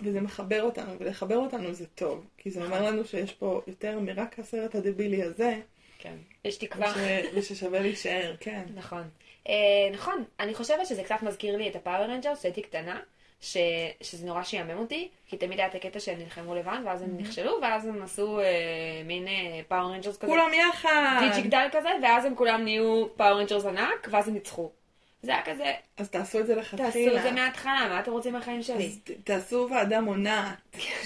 וזה 0.01 0.21
מחבר 0.21 0.63
אותנו, 0.63 0.93
ולחבר 0.99 1.37
אותנו 1.37 1.73
זה 1.73 1.85
טוב. 1.95 2.25
כי 2.37 2.51
זה 2.51 2.65
אומר 2.65 2.81
לנו 2.85 3.05
שיש 3.05 3.31
פה 3.33 3.61
יותר 3.67 3.99
מרק 3.99 4.39
הסרט 4.39 4.75
הדבילי 4.75 5.23
הזה, 5.23 5.55
כן. 5.99 6.15
יש 6.45 6.57
תקווה. 6.57 6.93
וש- 6.97 7.27
וששווה 7.33 7.79
להישאר, 7.79 8.35
כן. 8.39 8.63
נכון. 8.75 9.03
אה, 9.49 9.53
נכון, 9.93 10.23
אני 10.39 10.53
חושבת 10.53 10.85
שזה 10.87 11.03
קצת 11.03 11.23
מזכיר 11.23 11.57
לי 11.57 11.69
את 11.69 11.75
ה 11.75 11.80
Power 11.80 12.05
Rangers 12.05 12.39
כשהייתי 12.39 12.61
קטנה, 12.61 12.99
ש... 13.41 13.57
שזה 14.01 14.25
נורא 14.27 14.43
שיאמם 14.43 14.77
אותי, 14.77 15.09
כי 15.27 15.37
תמיד 15.37 15.59
היה 15.59 15.67
את 15.67 15.75
הקטע 15.75 15.99
שהם 15.99 16.19
נלחמו 16.19 16.55
לבד, 16.55 16.77
ואז 16.85 17.01
הם 17.01 17.17
נכשלו, 17.17 17.59
ואז 17.61 17.85
הם 17.85 18.01
עשו 18.03 18.39
אה, 18.39 18.45
מין 19.05 19.27
Power 19.67 19.91
Rangers 19.93 20.17
כזה. 20.17 20.27
כולם 20.31 20.51
יחד! 20.69 21.21
דיג'י 21.29 21.47
גדל 21.47 21.67
כזה, 21.71 21.89
ואז 22.03 22.25
הם 22.25 22.35
כולם 22.35 22.63
נהיו 22.63 23.05
Power 23.17 23.39
Rangers 23.39 23.65
ענק, 23.65 24.07
ואז 24.11 24.27
הם 24.27 24.33
ניצחו. 24.33 24.69
זה 25.23 25.31
היה 25.33 25.41
כזה, 25.45 25.71
אז 25.97 26.09
תעשו 26.09 26.39
את 26.39 26.47
זה 26.47 26.55
תעשו 26.55 26.75
לכתחילה. 26.75 27.17
את 27.17 27.23
זה 27.23 27.31
מההתחלה, 27.31 27.87
מה 27.89 27.99
אתם 27.99 28.11
רוצים 28.11 28.33
מהחיים 28.33 28.63
שלי? 28.63 28.85
אז 28.85 28.99
תעשו 29.23 29.67
ועדה 29.71 30.01
מונעת 30.01 30.55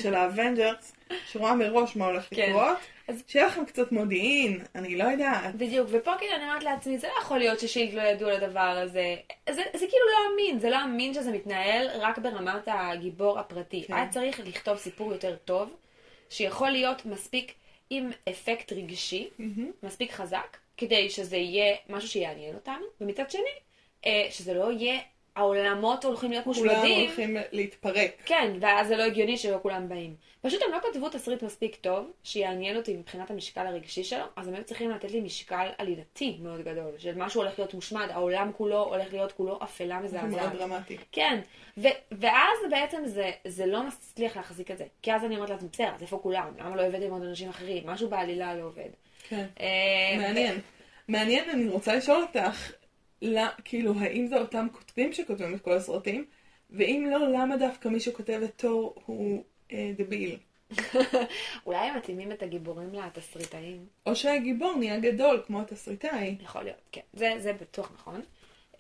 של 0.02 0.16
ה 0.16 0.24
Avengers, 0.24 0.94
שרואה 1.28 1.56
מראש 1.56 1.96
מה 1.96 2.06
הולך 2.06 2.28
כן. 2.36 2.50
לקרות, 2.50 2.78
אז- 3.08 3.24
שיהיה 3.28 3.48
לכם 3.48 3.66
קצת 3.66 3.92
מודיעין, 3.92 4.64
אני 4.76 4.96
לא 4.96 5.04
יודעת. 5.04 5.56
בדיוק, 5.56 5.88
ופה 5.92 6.12
כאילו 6.20 6.36
אני 6.36 6.44
אומרת 6.44 6.64
לעצמי, 6.64 6.98
זה 6.98 7.08
לא 7.08 7.22
יכול 7.22 7.38
להיות 7.38 7.60
ש 7.60 7.65
S.H.I.E.L.D. 7.65 7.94
לא 7.94 8.02
ידעו 8.02 8.30
על 8.30 8.44
הדבר 8.44 8.60
הזה. 8.84 9.16
זה, 9.50 9.62
זה 9.74 9.86
כאילו 9.88 10.06
לא 10.12 10.34
אמין, 10.34 10.60
זה 10.60 10.70
לא 10.70 10.84
אמין 10.84 11.14
שזה 11.14 11.32
מתנהל 11.32 11.88
רק 12.00 12.18
ברמת 12.18 12.64
הגיבור 12.68 13.40
הפרטי. 13.40 13.84
כן. 13.88 13.94
היה 13.94 14.10
צריך 14.10 14.40
לכתוב 14.46 14.78
סיפור 14.78 15.12
יותר 15.14 15.36
טוב, 15.46 15.70
שיכול 16.30 16.70
להיות 16.70 17.06
מספיק 17.06 17.54
עם 17.90 18.10
אפקט 18.30 18.72
רגשי, 18.74 19.30
מהמם. 19.40 19.72
מספיק 19.84 20.12
חזק, 20.12 20.58
כדי 20.78 21.10
שזה 21.10 21.38
יהיה 21.38 21.76
משהו 21.90 22.10
שיעניין 22.10 22.56
אותנו, 22.56 22.86
ומצד 23.02 23.32
שני, 23.32 23.42
שזה 24.30 24.54
לא 24.54 24.72
יהיה, 24.72 25.00
העולמות 25.36 26.06
הולכים 26.06 26.32
להיות 26.32 26.44
כולם 26.44 26.56
מושמדים. 26.58 27.08
הולכים 27.08 27.38
להתפרק. 27.52 28.12
כן, 28.26 28.54
ואז 28.62 28.88
זה 28.88 28.98
לא 28.98 29.04
הגיוני 29.04 29.38
שלא 29.38 29.58
כולם 29.62 29.90
באים. 29.90 30.16
פשוט 30.42 30.62
הם 30.62 30.72
לא 30.72 30.78
כתבו 30.92 31.10
תסריט 31.10 31.44
מספיק 31.44 31.76
טוב, 31.76 32.12
שיעניין 32.24 32.78
אותי 32.78 32.98
מבחינת 32.98 33.32
המשקל 33.32 33.68
הרגשי 33.68 34.04
שלו, 34.04 34.24
אז 34.36 34.48
הם 34.48 34.54
היו 34.54 34.64
צריכים 34.64 34.90
לתת 34.90 35.12
לי 35.12 35.22
משקל 35.22 35.68
עלילתי 35.78 36.38
מאוד 36.42 36.62
גדול, 36.62 36.92
של 36.98 37.16
משהו 37.16 37.42
הולך 37.42 37.60
להיות 37.60 37.74
מושמד, 37.74 38.08
העולם 38.12 38.52
כולו 38.58 38.84
הולך 38.84 39.14
להיות 39.14 39.32
כולו 39.32 39.60
אפלה 39.64 40.00
זה 40.06 40.18
מאוד 40.18 40.28
מזעזעת. 40.30 40.54
דרמטי. 40.54 40.98
כן, 41.12 41.40
ו- 41.78 41.88
ואז 42.12 42.58
בעצם 42.70 43.02
זה, 43.06 43.32
זה 43.48 43.66
לא 43.66 43.84
מצליח 43.84 44.38
להחזיק 44.38 44.72
את 44.72 44.78
זה. 44.78 44.86
כי 45.02 45.14
אז 45.14 45.24
אני 45.24 45.36
אומרת 45.36 45.50
לעצמי, 45.50 45.70
בסדר, 45.74 45.92
אז 45.96 46.02
איפה 46.02 46.20
כולם? 46.24 46.48
למה 46.60 46.76
לא 46.76 46.82
הבאתם 46.82 47.12
עוד 47.12 47.24
אנשים 47.24 47.50
אחרים? 47.50 47.88
משהו 47.88 48.10
בעלילה 48.10 48.56
לא 48.56 48.64
עובד. 48.64 48.90
כן. 49.30 49.46
אה, 49.60 50.18
מעניין. 50.18 50.60
מעניין, 51.08 51.50
אני 51.50 51.70
רוצה 51.70 51.96
לשאול 51.96 52.22
אותך, 52.22 52.72
לא, 53.22 53.42
כאילו, 53.64 53.94
האם 54.00 54.28
זה 54.28 54.40
אותם 54.40 54.68
כותבים 54.72 55.14
שכותבים 55.14 55.56
את 55.56 55.62
כל 55.62 55.74
הסרטים? 55.74 56.26
ואם 56.70 57.08
לא, 57.12 57.32
למה 57.32 57.58
דווקא 57.58 57.90
מי 57.90 58.00
שכותב 58.00 58.42
את 58.44 58.52
תור 58.56 58.96
הוא 59.06 59.44
אה, 59.72 59.92
דביל? 59.98 60.38
אולי 61.66 61.78
הם 61.78 61.98
מתאימים 61.98 62.32
את 62.32 62.44
הגיבורים 62.44 62.94
לתסריטאים. 62.94 63.86
או 64.06 64.16
שהגיבור 64.16 64.76
נהיה 64.76 65.00
גדול 65.00 65.42
כמו 65.48 65.62
התסריטאי. 65.62 66.36
יכול 66.42 66.64
להיות, 66.64 66.82
כן. 66.92 67.02
זה, 67.14 67.34
זה 67.40 67.54
בטוח 67.54 67.92
נכון. 67.96 68.22
Uh, 68.76 68.80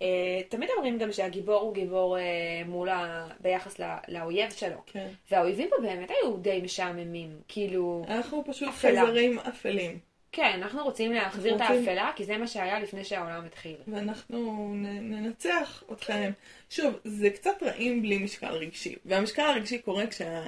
תמיד 0.49 0.69
אומרים 0.75 0.97
גם 0.97 1.11
שהגיבור 1.11 1.61
הוא 1.61 1.73
גיבור 1.73 2.17
uh, 2.17 2.67
מול 2.67 2.89
ה... 2.89 3.27
ביחס 3.39 3.79
לא, 3.79 3.87
לאויב 4.07 4.51
שלו. 4.51 4.77
כן. 4.85 5.07
והאויבים 5.31 5.69
פה 5.69 5.75
באמת 5.81 6.09
היו 6.09 6.37
די 6.37 6.61
משעממים. 6.63 7.29
כאילו, 7.47 8.05
אנחנו 8.07 8.43
פשוט 8.47 8.67
אפלה. 8.67 8.91
חייזרים 8.91 9.39
אפלים. 9.39 9.99
כן, 10.37 10.59
אנחנו 10.63 10.83
רוצים 10.83 11.11
להחזיר 11.13 11.55
את 11.55 11.61
רוצים- 11.61 11.77
האפלה, 11.79 12.11
כי 12.15 12.25
זה 12.25 12.37
מה 12.37 12.47
שהיה 12.47 12.79
לפני 12.79 13.03
שהעולם 13.03 13.45
התחיל. 13.45 13.75
ואנחנו 13.87 14.71
ננצח 15.01 15.83
אתכם. 15.91 16.31
שוב, 16.69 16.93
זה 17.03 17.29
קצת 17.29 17.63
רעים 17.63 18.01
בלי 18.01 18.17
משקל 18.17 18.51
רגשי. 18.53 18.95
והמשקל 19.05 19.41
הרגשי 19.41 19.79
קורה 19.79 20.07
כשה... 20.07 20.43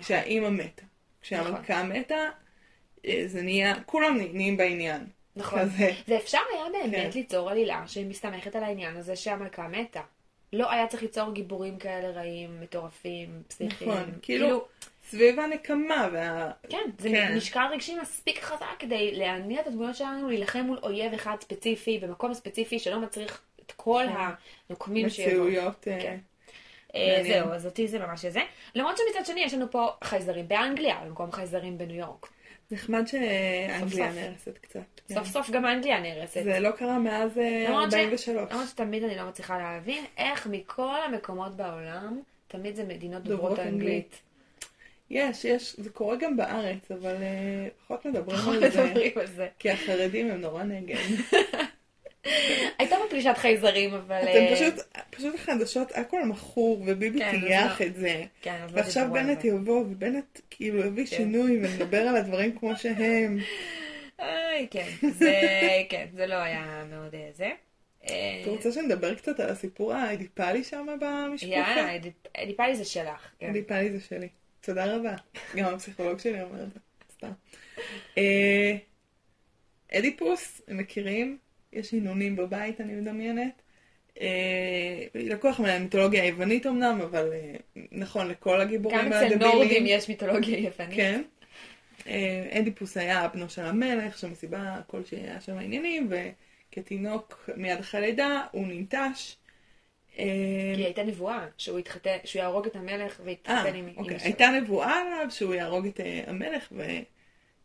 כשהאימא 0.00 0.48
מתה. 0.50 0.82
כשהמלכה 1.22 1.82
מתה, 1.82 2.28
אה, 3.06 3.22
זה 3.26 3.42
נהיה, 3.42 3.74
כולם 3.86 4.18
נהיים 4.32 4.56
בעניין. 4.56 5.06
נכון. 5.36 5.58
כזה. 5.60 5.90
ואפשר 6.08 6.38
היה 6.54 6.64
באמת 6.82 7.12
כן. 7.12 7.18
ליצור 7.18 7.50
עלילה 7.50 7.82
שמסתמכת 7.86 8.56
על 8.56 8.62
העניין 8.64 8.96
הזה 8.96 9.16
שהמלכה 9.16 9.68
מתה. 9.68 10.02
לא 10.52 10.70
היה 10.72 10.86
צריך 10.86 11.02
ליצור 11.02 11.32
גיבורים 11.32 11.78
כאלה 11.78 12.10
רעים, 12.10 12.60
מטורפים, 12.60 13.42
פסיכיים. 13.48 13.90
נכון. 13.90 14.12
כאילו, 14.22 14.64
סביב 15.10 15.40
הנקמה 15.40 16.08
וה... 16.12 16.50
כן, 16.70 16.90
זה 16.98 17.08
כן. 17.08 17.36
משקל 17.36 17.66
רגשי 17.72 17.94
מספיק 18.02 18.42
חזק 18.42 18.66
כדי 18.78 19.14
להניע 19.14 19.60
את 19.60 19.66
הדמויות 19.66 19.96
שלנו 19.96 20.28
להילחם 20.28 20.58
מול 20.60 20.78
אויב 20.82 21.12
אחד 21.14 21.36
ספציפי, 21.40 21.98
במקום 21.98 22.34
ספציפי 22.34 22.78
שלא 22.78 23.00
מצריך 23.00 23.42
את 23.66 23.72
כל 23.76 24.04
כן. 24.08 24.14
הנוקמים 24.70 25.10
שיבואו. 25.10 25.44
מציאויות. 25.44 25.88
אה, 25.88 25.98
כן. 26.02 26.18
אה, 26.94 27.16
מעניין. 27.18 27.42
זהו, 27.44 27.52
אז 27.52 27.66
אותי 27.66 27.88
זה 27.88 27.98
ממש 27.98 28.24
זה. 28.24 28.40
למרות 28.74 28.96
שמצד 28.96 29.26
שני 29.26 29.40
יש 29.40 29.54
לנו 29.54 29.70
פה 29.70 29.88
חייזרים 30.04 30.48
באנגליה, 30.48 30.96
במקום 31.06 31.32
חייזרים 31.32 31.78
בניו 31.78 31.96
יורק. 31.96 32.28
נחמד 32.70 33.06
שאנגליה 33.06 33.88
סוף. 34.12 34.18
נהרסת 34.18 34.58
קצת. 34.58 34.80
כן. 35.08 35.14
סוף 35.14 35.26
סוף 35.26 35.50
גם 35.50 35.66
אנגליה 35.66 36.00
נהרסת. 36.00 36.40
זה 36.44 36.60
לא 36.60 36.70
קרה 36.70 36.98
מאז 36.98 37.38
אה, 37.38 37.64
למרות 37.68 37.90
ש- 37.90 37.94
43. 37.94 38.50
למרות 38.52 38.68
שתמיד 38.68 39.04
אני 39.04 39.16
לא 39.16 39.24
מצליחה 39.28 39.58
להבין 39.58 40.04
איך 40.16 40.46
מכל 40.46 40.96
המקומות 41.06 41.56
בעולם, 41.56 42.20
תמיד 42.48 42.76
זה 42.76 42.84
מדינות 42.84 43.22
דוברות 43.22 43.58
אנגלית. 43.58 44.20
יש, 45.10 45.44
יש, 45.44 45.74
זה 45.78 45.90
קורה 45.90 46.16
גם 46.16 46.36
בארץ, 46.36 46.90
אבל 46.90 47.14
אה, 47.22 47.68
פחות 47.84 48.06
מדברים 48.06 48.38
על 48.48 48.70
זה. 48.70 48.84
מדברים 48.84 49.12
על 49.16 49.26
זה. 49.26 49.48
כי 49.58 49.70
החרדים 49.70 50.30
הם 50.30 50.40
נורא 50.40 50.62
נגד. 50.62 50.96
הייתה 52.78 52.96
פה 52.96 53.04
פלישת 53.10 53.34
חייזרים, 53.36 53.94
אבל... 53.94 54.20
אתם 54.22 54.28
אה, 54.38 54.54
פשוט, 54.54 54.74
פשוט 55.10 55.34
החדשות, 55.34 55.92
הכל 55.94 56.24
מכור, 56.24 56.82
וביבי 56.86 57.18
כן, 57.18 57.40
טייח 57.40 57.80
לא- 57.80 57.86
את 57.86 57.94
זה. 57.94 58.24
כן, 58.42 58.56
לא 58.70 58.76
ועכשיו 58.76 59.08
בנט. 59.12 59.44
יבוא, 59.44 59.80
ובנט 59.80 60.40
כאילו 60.50 60.78
יביא 60.86 61.06
כן. 61.06 61.16
שינוי, 61.16 61.58
ונדבר 61.62 62.00
על 62.00 62.16
הדברים 62.16 62.58
כמו 62.58 62.76
שהם. 62.82 63.38
איי, 64.20 64.66
כן, 64.70 64.88
זה, 65.18 65.32
כן, 65.88 66.06
זה 66.12 66.26
לא 66.26 66.34
היה 66.34 66.84
מאוד 66.90 67.14
אה, 67.14 67.28
זה. 67.34 67.50
אתה 68.42 68.50
רוצה 68.50 68.72
שנדבר 68.72 69.14
קצת 69.14 69.40
על 69.40 69.48
הסיפור 69.50 69.92
האדיפלי 69.94 70.64
שם 70.64 70.86
במשפחה? 71.00 71.50
יאללה, 71.52 71.96
אדיפ- 71.96 72.42
אדיפלי 72.42 72.76
זה 72.76 72.84
שלך. 72.84 73.28
כן. 73.38 73.50
אדיפלי 73.50 73.90
זה 73.90 74.00
שלי. 74.00 74.28
תודה 74.60 74.96
רבה. 74.96 75.14
גם 75.56 75.74
הפסיכולוג 75.74 76.18
שלי 76.18 76.42
אומר 76.42 76.62
את 76.62 76.72
זה. 76.72 76.80
סתם. 77.12 77.30
אה, 78.18 78.76
אדיפוס, 79.92 80.60
הם 80.68 80.76
מכירים? 80.76 81.38
יש 81.72 81.94
הנונים 81.94 82.36
בבית, 82.36 82.80
אני 82.80 82.92
מדמיינת. 82.92 83.62
אה, 84.20 85.04
לקוח 85.14 85.60
מהמיתולוגיה 85.60 86.22
היוונית 86.22 86.66
אמנם, 86.66 87.00
אבל 87.00 87.32
אה, 87.32 87.54
נכון 87.92 88.28
לכל 88.28 88.60
הגיבורים 88.60 88.98
גם 88.98 89.12
אצל 89.12 89.34
נורדים 89.34 89.84
יש 89.86 90.08
מיתולוגיה 90.08 90.58
יוונית. 90.58 90.96
כן. 90.96 91.22
אדיפוס 92.50 92.96
היה 92.96 93.28
בנו 93.28 93.50
של 93.50 93.64
המלך, 93.64 94.18
שמסיבה 94.18 94.80
כלשהי 94.86 95.20
היה 95.20 95.40
שם 95.40 95.58
עניינים, 95.58 96.10
וכתינוק 96.10 97.50
מיד 97.56 97.78
אחרי 97.78 98.00
לידה 98.00 98.44
הוא 98.52 98.66
ננטש. 98.66 99.36
כי 100.76 100.84
הייתה 100.84 101.02
נבואה 101.02 101.46
שהוא 101.58 101.78
יתחתן, 101.78 102.16
שהוא 102.24 102.42
יהרוג 102.42 102.66
את 102.66 102.76
המלך 102.76 103.20
אה, 103.20 103.24
ויתחתן 103.24 103.74
עם 103.74 103.88
אוקיי. 103.96 104.12
אמא 104.12 104.18
שלו. 104.18 104.26
הייתה 104.26 104.48
נבואה 104.48 105.00
עליו 105.00 105.30
שהוא 105.30 105.54
יהרוג 105.54 105.86
את 105.86 106.00
אה, 106.00 106.22
המלך 106.26 106.72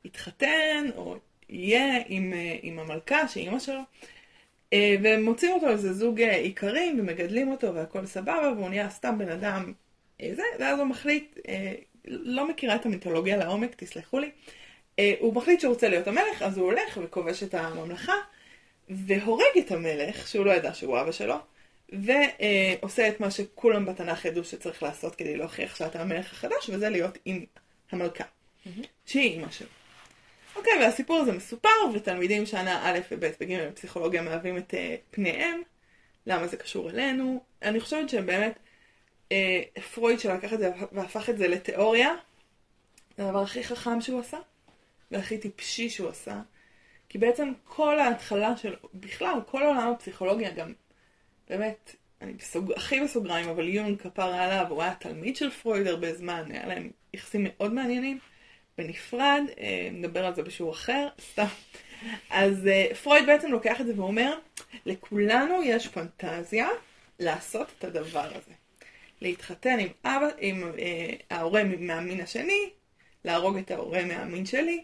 ויתחתן, 0.04 0.90
או 0.96 1.16
יהיה 1.50 2.04
עם, 2.08 2.34
אה, 2.34 2.56
עם 2.62 2.80
המלכה, 2.80 3.28
שהיא 3.28 3.46
אימא 3.46 3.60
שלו. 3.60 3.80
והם 5.02 5.24
מוצאים 5.24 5.52
אותו 5.52 5.70
איזה 5.70 5.94
זוג 5.94 6.22
איכרים 6.22 7.00
ומגדלים 7.00 7.52
אותו 7.52 7.76
והכל 7.76 8.06
סבבה 8.06 8.52
והוא 8.58 8.70
נהיה 8.70 8.90
סתם 8.90 9.18
בן 9.18 9.30
אדם 9.30 9.74
זה, 10.32 10.44
ואז 10.60 10.80
הוא 10.80 10.88
מחליט, 10.88 11.40
לא 12.06 12.48
מכירה 12.48 12.76
את 12.76 12.86
המיתולוגיה 12.86 13.38
לעומק, 13.38 13.76
תסלחו 13.76 14.20
לי, 14.20 14.30
הוא 15.20 15.36
מחליט 15.36 15.60
שהוא 15.60 15.74
רוצה 15.74 15.90
להיות 15.90 16.08
המלך, 16.08 16.42
אז 16.42 16.58
הוא 16.58 16.66
הולך 16.66 17.00
וכובש 17.04 17.44
את 17.44 17.54
הממלכה 17.54 18.14
והורג 18.90 19.58
את 19.60 19.72
המלך, 19.72 20.28
שהוא 20.28 20.46
לא 20.46 20.52
ידע 20.52 20.74
שהוא 20.74 21.02
אבא 21.02 21.12
שלו, 21.12 21.36
ועושה 21.94 23.08
את 23.08 23.20
מה 23.20 23.32
שכולם 23.32 23.86
בתנ"ך 23.86 24.26
ידעו 24.26 24.44
שצריך 24.44 24.84
לעשות 24.84 25.16
כדי 25.16 25.38
להוכיח 25.38 25.76
שאתה 25.76 26.02
המלך 26.02 26.32
החדש, 26.32 26.70
וזה 26.70 26.90
להיות 26.90 27.18
עם 27.26 27.46
המלכה, 27.92 28.24
שהיא 29.06 29.32
אימא 29.32 29.52
שלו. 29.52 29.68
אוקיי, 30.56 30.74
והסיפור 30.80 31.18
הזה 31.18 31.32
מסופר, 31.32 31.70
ותלמידים 31.94 32.46
שנה 32.46 32.90
א' 32.90 33.00
וב' 33.12 33.32
וג' 33.42 33.68
בפסיכולוגיה 33.68 34.22
מהווים 34.22 34.58
את 34.58 34.74
אה, 34.74 34.96
פניהם. 35.12 35.62
למה 36.28 36.48
זה 36.48 36.58
קשור 36.58 36.90
אלינו? 36.90 37.44
אני 37.62 37.80
חושבת 37.80 38.10
שבאמת 38.10 38.60
אה, 39.32 39.62
פרויד 39.94 40.20
שלקח 40.20 40.54
את 40.54 40.60
זה 40.60 40.72
והפך 40.92 41.30
את 41.30 41.38
זה 41.38 41.48
לתיאוריה, 41.48 42.10
זה 43.18 43.26
הדבר 43.26 43.42
הכי 43.42 43.64
חכם 43.64 44.02
שהוא 44.02 44.20
עשה, 44.20 44.38
והכי 45.12 45.38
טיפשי 45.38 45.90
שהוא 45.90 46.10
עשה. 46.10 46.42
כי 47.10 47.18
בעצם 47.18 47.52
כל 47.64 48.00
ההתחלה 48.00 48.58
של, 48.58 48.76
בכלל, 48.94 49.40
כל 49.48 49.64
עולם 49.64 49.92
הפסיכולוגיה 49.92 50.52
גם, 50.52 50.74
באמת, 51.54 51.96
אני 52.22 52.34
בסוג, 52.34 52.72
הכי 52.72 53.00
בסוגריים, 53.00 53.50
אבל 53.50 53.70
יונג 53.70 54.02
כפרה 54.02 54.44
עליו, 54.44 54.66
הוא 54.70 54.82
היה 54.82 54.96
תלמיד 54.96 55.36
של 55.36 55.50
פרויד 55.50 55.88
הרבה 55.88 56.14
זמן, 56.14 56.44
היה 56.50 56.68
להם 56.68 56.90
יחסים 57.14 57.48
מאוד 57.50 57.74
מעניינים. 57.74 58.20
בנפרד, 58.78 59.44
אה, 59.60 59.90
נדבר 59.92 60.26
על 60.26 60.36
זה 60.36 60.44
בשיעור 60.44 60.72
אחר, 60.72 61.08
סתם. 61.22 61.46
אז 62.30 62.68
אה, 62.68 62.96
פרויד 63.04 63.26
בעצם 63.26 63.52
לוקח 63.52 63.82
את 63.82 63.86
זה 63.86 63.94
ואומר, 63.96 64.40
לכולנו 64.86 65.64
יש 65.64 65.88
פנטזיה 65.88 66.68
לעשות 67.20 67.68
את 67.80 67.84
הדבר 67.84 68.28
הזה. 68.36 68.52
להתחתן 69.22 69.80
עם 69.80 69.88
אבא, 70.06 70.28
עם 70.40 70.64
אה, 70.80 71.14
ההורה 71.30 71.64
מהמין 71.64 72.22
השני, 72.22 72.70
להרוג 73.26 73.58
את 73.58 73.72
ההורה 73.72 74.06
מהמין 74.06 74.46
שלי. 74.46 74.84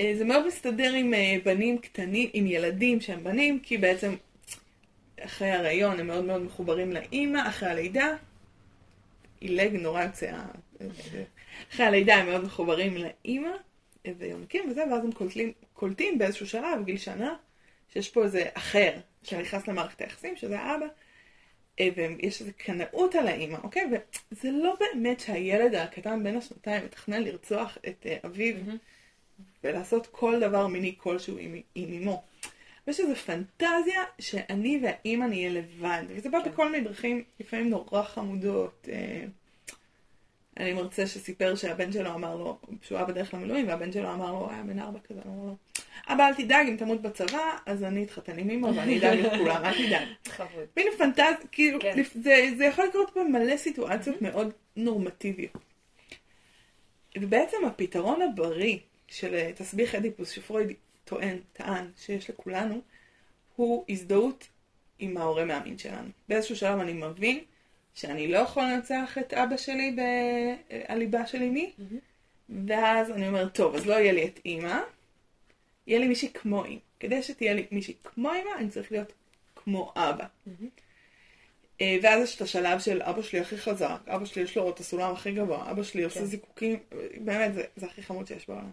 אה, 0.00 0.12
זה 0.18 0.24
מאוד 0.24 0.46
מסתדר 0.46 0.92
עם 0.92 1.14
אה, 1.14 1.36
בנים 1.44 1.78
קטנים, 1.78 2.28
עם 2.32 2.46
ילדים 2.46 3.00
שהם 3.00 3.24
בנים, 3.24 3.60
כי 3.60 3.78
בעצם 3.78 4.14
אחרי 5.24 5.50
ההריון 5.50 6.00
הם 6.00 6.06
מאוד 6.06 6.24
מאוד 6.24 6.42
מחוברים 6.42 6.92
לאימא, 6.92 7.48
אחרי 7.48 7.68
הלידה. 7.68 8.16
עילג 9.40 9.76
נורא 9.76 10.02
יוצא. 10.02 10.32
אחרי 11.70 11.86
הלידה 11.86 12.14
הם 12.14 12.26
מאוד 12.26 12.44
מחוברים 12.44 12.96
לאימא 12.96 13.50
ויונקים 14.18 14.70
וזה, 14.70 14.84
ואז 14.90 15.04
הם 15.04 15.12
קולטים, 15.12 15.52
קולטים 15.72 16.18
באיזשהו 16.18 16.46
שלב, 16.46 16.84
גיל 16.84 16.96
שנה, 16.96 17.34
שיש 17.92 18.08
פה 18.08 18.24
איזה 18.24 18.44
אחר 18.54 18.92
שנכנס 19.22 19.68
למערכת 19.68 20.00
היחסים, 20.00 20.36
שזה 20.36 20.58
האבא, 20.60 20.86
אה, 21.80 21.88
ויש 21.96 22.40
איזו 22.40 22.52
קנאות 22.56 23.14
על 23.14 23.28
האימא, 23.28 23.58
אוקיי? 23.62 23.90
וזה 24.32 24.50
לא 24.50 24.76
באמת 24.80 25.20
שהילד 25.20 25.74
הקטן 25.74 26.24
בין 26.24 26.36
השנתיים 26.36 26.84
מתכנן 26.84 27.22
לרצוח 27.22 27.78
את 27.88 28.06
אה, 28.06 28.16
אביו 28.26 28.56
mm-hmm. 28.56 28.76
ולעשות 29.64 30.06
כל 30.06 30.40
דבר 30.40 30.66
מיני 30.66 30.94
כלשהו 30.98 31.38
עם, 31.38 31.60
עם 31.74 32.02
אמו. 32.02 32.22
יש 32.86 33.00
איזו 33.00 33.14
פנטזיה 33.14 34.04
שאני 34.18 34.80
והאימא 34.82 35.24
נהיה 35.24 35.50
לבד, 35.50 36.02
וזה 36.08 36.30
בא 36.30 36.38
כן. 36.44 36.50
בכל 36.50 36.70
מיני 36.70 36.84
דרכים, 36.84 37.24
לפעמים 37.40 37.70
נורא 37.70 38.02
חמודות. 38.02 38.88
אה, 38.92 39.24
אני 40.56 40.72
מרצה 40.72 41.06
שסיפר 41.06 41.54
שהבן 41.54 41.92
שלו 41.92 42.14
אמר 42.14 42.36
לו, 42.36 42.58
שהוא 42.82 42.98
היה 42.98 43.06
בדרך 43.06 43.34
למילואים, 43.34 43.68
והבן 43.68 43.92
שלו 43.92 44.14
אמר 44.14 44.32
לו, 44.32 44.38
הוא 44.38 44.50
היה 44.50 44.62
בן 44.62 44.78
ארבע 44.78 44.98
כזה, 45.08 45.20
אמר 45.26 45.46
לו, 45.46 45.56
אבא 46.08 46.28
אל 46.28 46.34
תדאג, 46.34 46.68
אם 46.68 46.76
תמות 46.76 47.02
בצבא, 47.02 47.56
אז 47.66 47.84
אני 47.84 48.04
אתחתן 48.04 48.38
עם 48.38 48.50
אמא 48.50 48.66
ואני 48.66 48.98
אדאג 48.98 49.18
לכולם, 49.18 49.64
אל 49.64 49.86
תדאג. 49.86 50.08
חבוד. 50.36 50.64
מין 50.76 50.86
פנטז, 50.98 51.34
כאילו, 51.52 51.80
כן. 51.80 52.02
זה, 52.14 52.50
זה 52.56 52.64
יכול 52.64 52.84
לקרות 52.84 53.16
במלא 53.16 53.56
סיטואציות 53.56 54.22
מאוד 54.22 54.52
נורמטיביות. 54.76 55.52
ובעצם 57.18 57.56
הפתרון 57.66 58.22
הבריא 58.22 58.78
של 59.08 59.34
אה, 59.34 59.50
תסביך 59.54 59.94
אדיפוס 59.94 60.30
שפרויד 60.30 60.72
טוען, 61.10 61.38
טען, 61.52 61.90
שיש 61.96 62.30
לכולנו, 62.30 62.80
הוא 63.56 63.84
הזדהות 63.88 64.48
עם 64.98 65.16
ההורה 65.16 65.44
מאמין 65.44 65.78
שלנו. 65.78 66.08
באיזשהו 66.28 66.56
שלב 66.56 66.78
אני 66.78 66.92
מבין 66.92 67.40
שאני 67.94 68.28
לא 68.28 68.38
יכול 68.38 68.62
לנצח 68.62 69.18
את 69.18 69.34
אבא 69.34 69.56
שלי 69.56 69.96
בליבה 70.88 71.26
של 71.26 71.42
אמי, 71.42 71.72
mm-hmm. 71.78 72.52
ואז 72.66 73.10
אני 73.10 73.28
אומרת, 73.28 73.54
טוב, 73.54 73.74
אז 73.74 73.86
לא 73.86 73.94
יהיה 73.94 74.12
לי 74.12 74.24
את 74.24 74.40
אימא, 74.44 74.78
יהיה 75.86 76.00
לי 76.00 76.08
מישהי 76.08 76.32
כמו 76.32 76.64
אימא. 76.64 76.80
כדי 77.00 77.22
שתהיה 77.22 77.54
לי 77.54 77.66
מישהי 77.70 77.94
כמו 78.04 78.32
אימא, 78.32 78.50
אני 78.58 78.68
צריך 78.68 78.92
להיות 78.92 79.12
כמו 79.56 79.92
אבא. 79.96 80.24
Mm-hmm. 80.24 81.84
ואז 82.02 82.22
יש 82.22 82.36
את 82.36 82.40
השלב 82.40 82.80
של 82.80 83.02
אבא 83.02 83.22
שלי 83.22 83.40
הכי 83.40 83.58
חזק, 83.58 83.98
אבא 84.06 84.24
שלי 84.24 84.42
יש 84.42 84.56
לו 84.56 84.70
את 84.70 84.80
הסולם 84.80 85.12
הכי 85.12 85.32
גבוה, 85.32 85.70
אבא 85.70 85.82
שלי 85.82 86.04
עושה 86.04 86.20
כן. 86.20 86.26
זיקוקים, 86.26 86.78
באמת, 87.20 87.54
זה, 87.54 87.64
זה 87.76 87.86
הכי 87.86 88.02
חמוד 88.02 88.26
שיש 88.26 88.48
בעולם. 88.48 88.70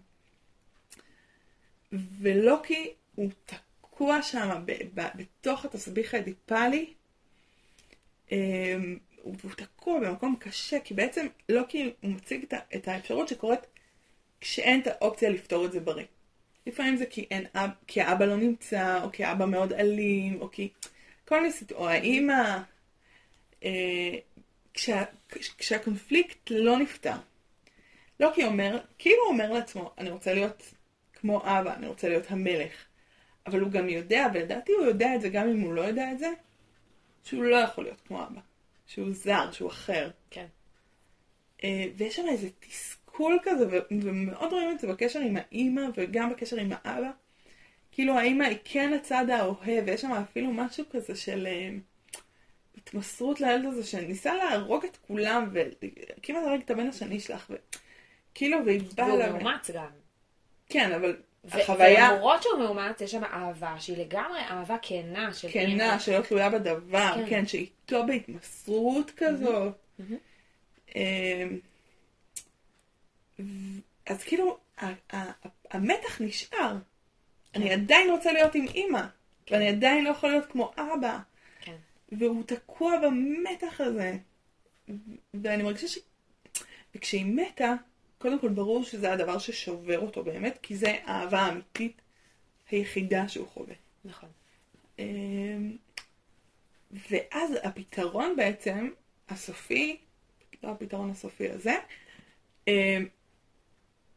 ולוקי 1.91 2.93
הוא 3.15 3.29
תקוע 3.45 4.21
שם 4.21 4.63
בתוך 4.95 5.65
התסביך 5.65 6.13
האדיפלי, 6.13 6.93
אמ, 8.31 8.97
והוא 9.23 9.51
תקוע 9.57 9.99
במקום 9.99 10.35
קשה, 10.39 10.79
כי 10.79 10.93
בעצם 10.93 11.27
לא 11.49 11.63
כי 11.69 11.93
הוא 12.01 12.11
מציג 12.11 12.45
את 12.75 12.87
האפשרות 12.87 13.27
שקורית 13.27 13.59
כשאין 14.41 14.81
את 14.81 14.87
האופציה 14.87 15.29
לפתור 15.29 15.65
את 15.65 15.71
זה 15.71 15.79
בריא. 15.79 16.05
לפעמים 16.67 16.97
זה 16.97 17.05
כי, 17.05 17.27
אין 17.31 17.45
כי 17.87 18.01
האבא 18.01 18.25
לא 18.25 18.35
נמצא, 18.35 19.03
או 19.03 19.11
כי 19.11 19.23
האבא 19.23 19.45
מאוד 19.45 19.73
אלים, 19.73 20.41
או 20.41 20.51
כי... 20.51 20.69
כל 21.25 21.39
מיני 21.41 21.53
סיטואציות, 21.53 21.81
או 21.81 21.89
האימא... 21.89 22.57
אה, 23.63 24.17
כשה, 24.73 25.03
כשהקונפליקט 25.57 26.51
לא 26.51 26.79
נפתר. 26.79 27.15
לא 28.19 28.31
כי 28.35 28.41
הוא 28.41 28.51
אומר, 28.51 28.79
כאילו 28.97 29.23
הוא 29.23 29.31
אומר 29.33 29.51
לעצמו, 29.51 29.93
אני 29.97 30.09
רוצה 30.09 30.33
להיות 30.33 30.73
כמו 31.27 31.41
אבא, 31.43 31.73
אני 31.75 31.87
רוצה 31.87 32.09
להיות 32.09 32.31
המלך. 32.31 32.85
אבל 33.47 33.59
הוא 33.59 33.71
גם 33.71 33.89
יודע, 33.89 34.27
ולדעתי 34.33 34.71
הוא 34.71 34.85
יודע 34.85 35.15
את 35.15 35.21
זה 35.21 35.29
גם 35.29 35.47
אם 35.47 35.59
הוא 35.59 35.73
לא 35.73 35.81
יודע 35.81 36.11
את 36.11 36.19
זה, 36.19 36.29
שהוא 37.23 37.43
לא 37.43 37.55
יכול 37.55 37.83
להיות 37.83 38.01
כמו 38.01 38.23
אבא. 38.23 38.41
שהוא 38.85 39.13
זר, 39.13 39.51
שהוא 39.51 39.69
אחר. 39.69 40.09
כן. 40.31 40.45
אה, 41.63 41.85
ויש 41.97 42.15
שם 42.15 42.25
איזה 42.29 42.49
תסכול 42.59 43.39
כזה, 43.43 43.79
ומאוד 43.91 44.53
רואים 44.53 44.71
את 44.71 44.79
זה 44.79 44.87
בקשר 44.87 45.19
עם 45.19 45.37
האימא 45.37 45.81
וגם 45.97 46.31
בקשר 46.31 46.57
עם 46.57 46.69
האבא. 46.71 47.11
כאילו 47.91 48.17
האימא 48.17 48.43
היא 48.43 48.57
כן 48.63 48.93
הצד 48.93 49.29
האוהב, 49.29 49.83
ויש 49.85 50.01
שם 50.01 50.11
אפילו 50.11 50.53
משהו 50.53 50.85
כזה 50.89 51.15
של 51.15 51.47
אה, 51.47 51.69
התמסרות 52.77 53.41
לילד 53.41 53.65
הזה, 53.65 53.83
שניסה 53.83 54.35
להרוג 54.35 54.85
את 54.85 54.97
כולם, 55.07 55.49
וכמעט 55.51 56.43
הרג 56.43 56.61
את 56.65 56.71
הבן 56.71 56.87
השני 56.87 57.19
שלך, 57.19 57.51
וכאילו, 58.31 58.65
והיא 58.65 58.81
באה... 58.95 59.07
והוא 59.07 59.39
מאומץ 59.39 59.71
גם. 59.71 60.06
כן, 60.69 60.91
אבל 60.91 61.15
החוויה... 61.51 62.09
ולמרות 62.11 62.43
שהוא 62.43 62.59
מאומץ, 62.59 63.01
יש 63.01 63.11
שם 63.11 63.23
אהבה, 63.23 63.75
שהיא 63.79 63.97
לגמרי 63.97 64.39
אהבה 64.39 64.77
כנה 64.81 65.33
של 65.33 65.47
אימא. 65.47 65.83
כנה, 65.83 65.99
שלא 65.99 66.21
תלויה 66.21 66.49
בדבר, 66.49 67.13
כן, 67.15 67.29
כן 67.29 67.47
שאיתו 67.47 68.05
בהתמסרות 68.07 69.11
כזאת. 69.17 69.73
אמ, 70.95 71.59
אז 74.05 74.23
כאילו, 74.23 74.57
המתח 75.71 76.21
נשאר. 76.21 76.75
אני 77.55 77.65
כן. 77.65 77.71
עדיין 77.71 78.09
רוצה 78.09 78.31
להיות 78.31 78.55
עם 78.55 78.65
אימא, 78.67 79.01
כן. 79.45 79.55
ואני 79.55 79.69
עדיין 79.69 80.03
לא 80.03 80.09
יכול 80.09 80.29
להיות 80.29 80.45
כמו 80.45 80.71
אבא. 80.77 81.19
כן. 81.61 81.75
והוא 82.11 82.43
תקוע 82.43 82.99
במתח 82.99 83.81
הזה. 83.81 84.17
ואני 85.33 85.63
מרגישה 85.63 85.87
ש... 85.87 85.99
וכשהיא 86.95 87.25
מתה, 87.25 87.73
קודם 88.17 88.39
כל 88.39 88.49
ברור 88.49 88.83
שזה 88.83 89.13
הדבר 89.13 89.37
ששובר 89.37 89.99
אותו 89.99 90.23
באמת, 90.23 90.59
כי 90.61 90.75
זה 90.75 90.95
האהבה 91.03 91.39
האמיתית 91.39 92.01
היחידה 92.71 93.27
שהוא 93.27 93.47
חווה. 93.47 93.75
נכון. 94.05 94.29
אמ, 94.99 95.77
ואז 97.09 97.51
הפתרון 97.63 98.35
בעצם, 98.35 98.89
הסופי, 99.29 99.97
לא 100.63 100.69
הפתרון 100.69 101.09
הסופי 101.09 101.49
הזה, 101.49 101.75
אמ, 102.67 103.07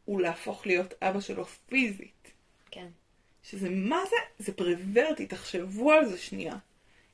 הוא 0.05 0.21
להפוך 0.21 0.67
להיות 0.67 0.93
אבא 1.01 1.19
שלו 1.19 1.45
פיזית. 1.45 2.31
כן. 2.71 2.87
שזה 3.43 3.69
מה 3.69 3.99
זה? 4.09 4.15
זה 4.43 4.53
פרוורטי, 4.53 5.25
תחשבו 5.25 5.91
על 5.91 6.05
זה 6.05 6.17
שנייה. 6.17 6.55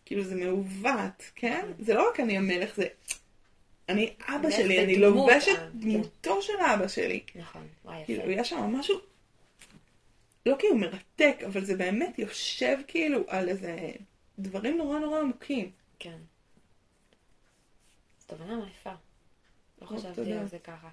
כאילו 0.05 0.23
זה 0.23 0.35
מעוות, 0.35 1.31
כן? 1.35 1.61
כן. 1.77 1.83
זה 1.83 1.93
לא 1.93 2.09
רק 2.09 2.19
אני 2.19 2.37
המלך, 2.37 2.75
זה 2.75 2.87
אני 3.89 4.13
אבא 4.27 4.51
שלי, 4.51 4.83
אני 4.83 4.95
לובשת 4.95 5.51
כן. 5.55 5.69
דמותו 5.73 6.41
של 6.41 6.53
אבא 6.73 6.87
שלי. 6.87 7.23
נכון, 7.35 7.67
וואי 7.85 7.97
יפה. 7.97 8.05
כאילו, 8.05 8.31
יש 8.31 8.49
שם 8.49 8.57
משהו, 8.57 8.99
לא 10.45 10.55
כאילו 10.59 10.75
מרתק, 10.77 11.37
אבל 11.45 11.65
זה 11.65 11.75
באמת 11.75 12.19
יושב 12.19 12.77
כאילו 12.87 13.23
על 13.27 13.49
איזה 13.49 13.91
דברים 14.39 14.77
נורא 14.77 14.99
נורא 14.99 15.19
עמוקים. 15.19 15.71
כן. 15.99 16.17
זו 18.19 18.25
תובנה 18.27 18.65
יפה. 18.71 18.93
לא 19.81 19.87
חשבתי 19.87 20.33
על 20.33 20.47
זה 20.47 20.59
ככה. 20.59 20.89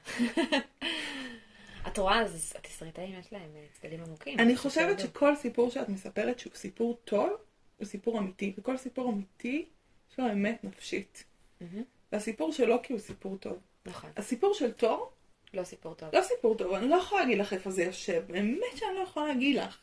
את 1.86 1.98
רואה, 1.98 2.20
אז 2.20 2.52
התסריטאים 2.58 3.18
יש 3.20 3.32
להם 3.32 3.50
אה, 3.56 3.64
צדדים 3.72 4.00
עמוקים. 4.00 4.38
אני 4.38 4.56
חושבת 4.56 5.00
שכל 5.00 5.36
סיפור 5.36 5.70
שאת 5.70 5.88
מספרת 5.88 6.38
שהוא 6.38 6.52
סיפור 6.54 6.98
טוב, 7.04 7.30
הוא 7.76 7.86
סיפור 7.86 8.18
אמיתי, 8.18 8.52
וכל 8.58 8.76
סיפור 8.76 9.10
אמיתי 9.10 9.66
יש 10.12 10.18
לו 10.18 10.32
אמת 10.32 10.64
נפשית. 10.64 11.24
מהמם. 12.14 12.20
והסיפור 12.20 12.52
שלו 12.52 12.82
כי 12.82 12.92
הוא 12.92 13.00
סיפור 13.00 13.36
טוב. 13.36 13.58
נכון. 13.86 14.10
הסיפור 14.16 14.54
של 14.54 14.72
תור, 14.72 15.10
לא 15.54 15.64
סיפור 15.64 15.94
טוב. 15.94 16.08
לא 16.12 16.22
סיפור 16.22 16.56
טוב, 16.56 16.72
אני 16.72 16.88
לא 16.88 16.96
יכולה 16.96 17.20
להגיד 17.20 17.38
לך 17.38 17.52
איפה 17.52 17.70
זה 17.70 17.82
יושב, 17.82 18.22
באמת 18.28 18.76
שאני 18.76 18.94
לא 18.94 19.00
יכולה 19.00 19.26
להגיד 19.26 19.56
לך. 19.56 19.78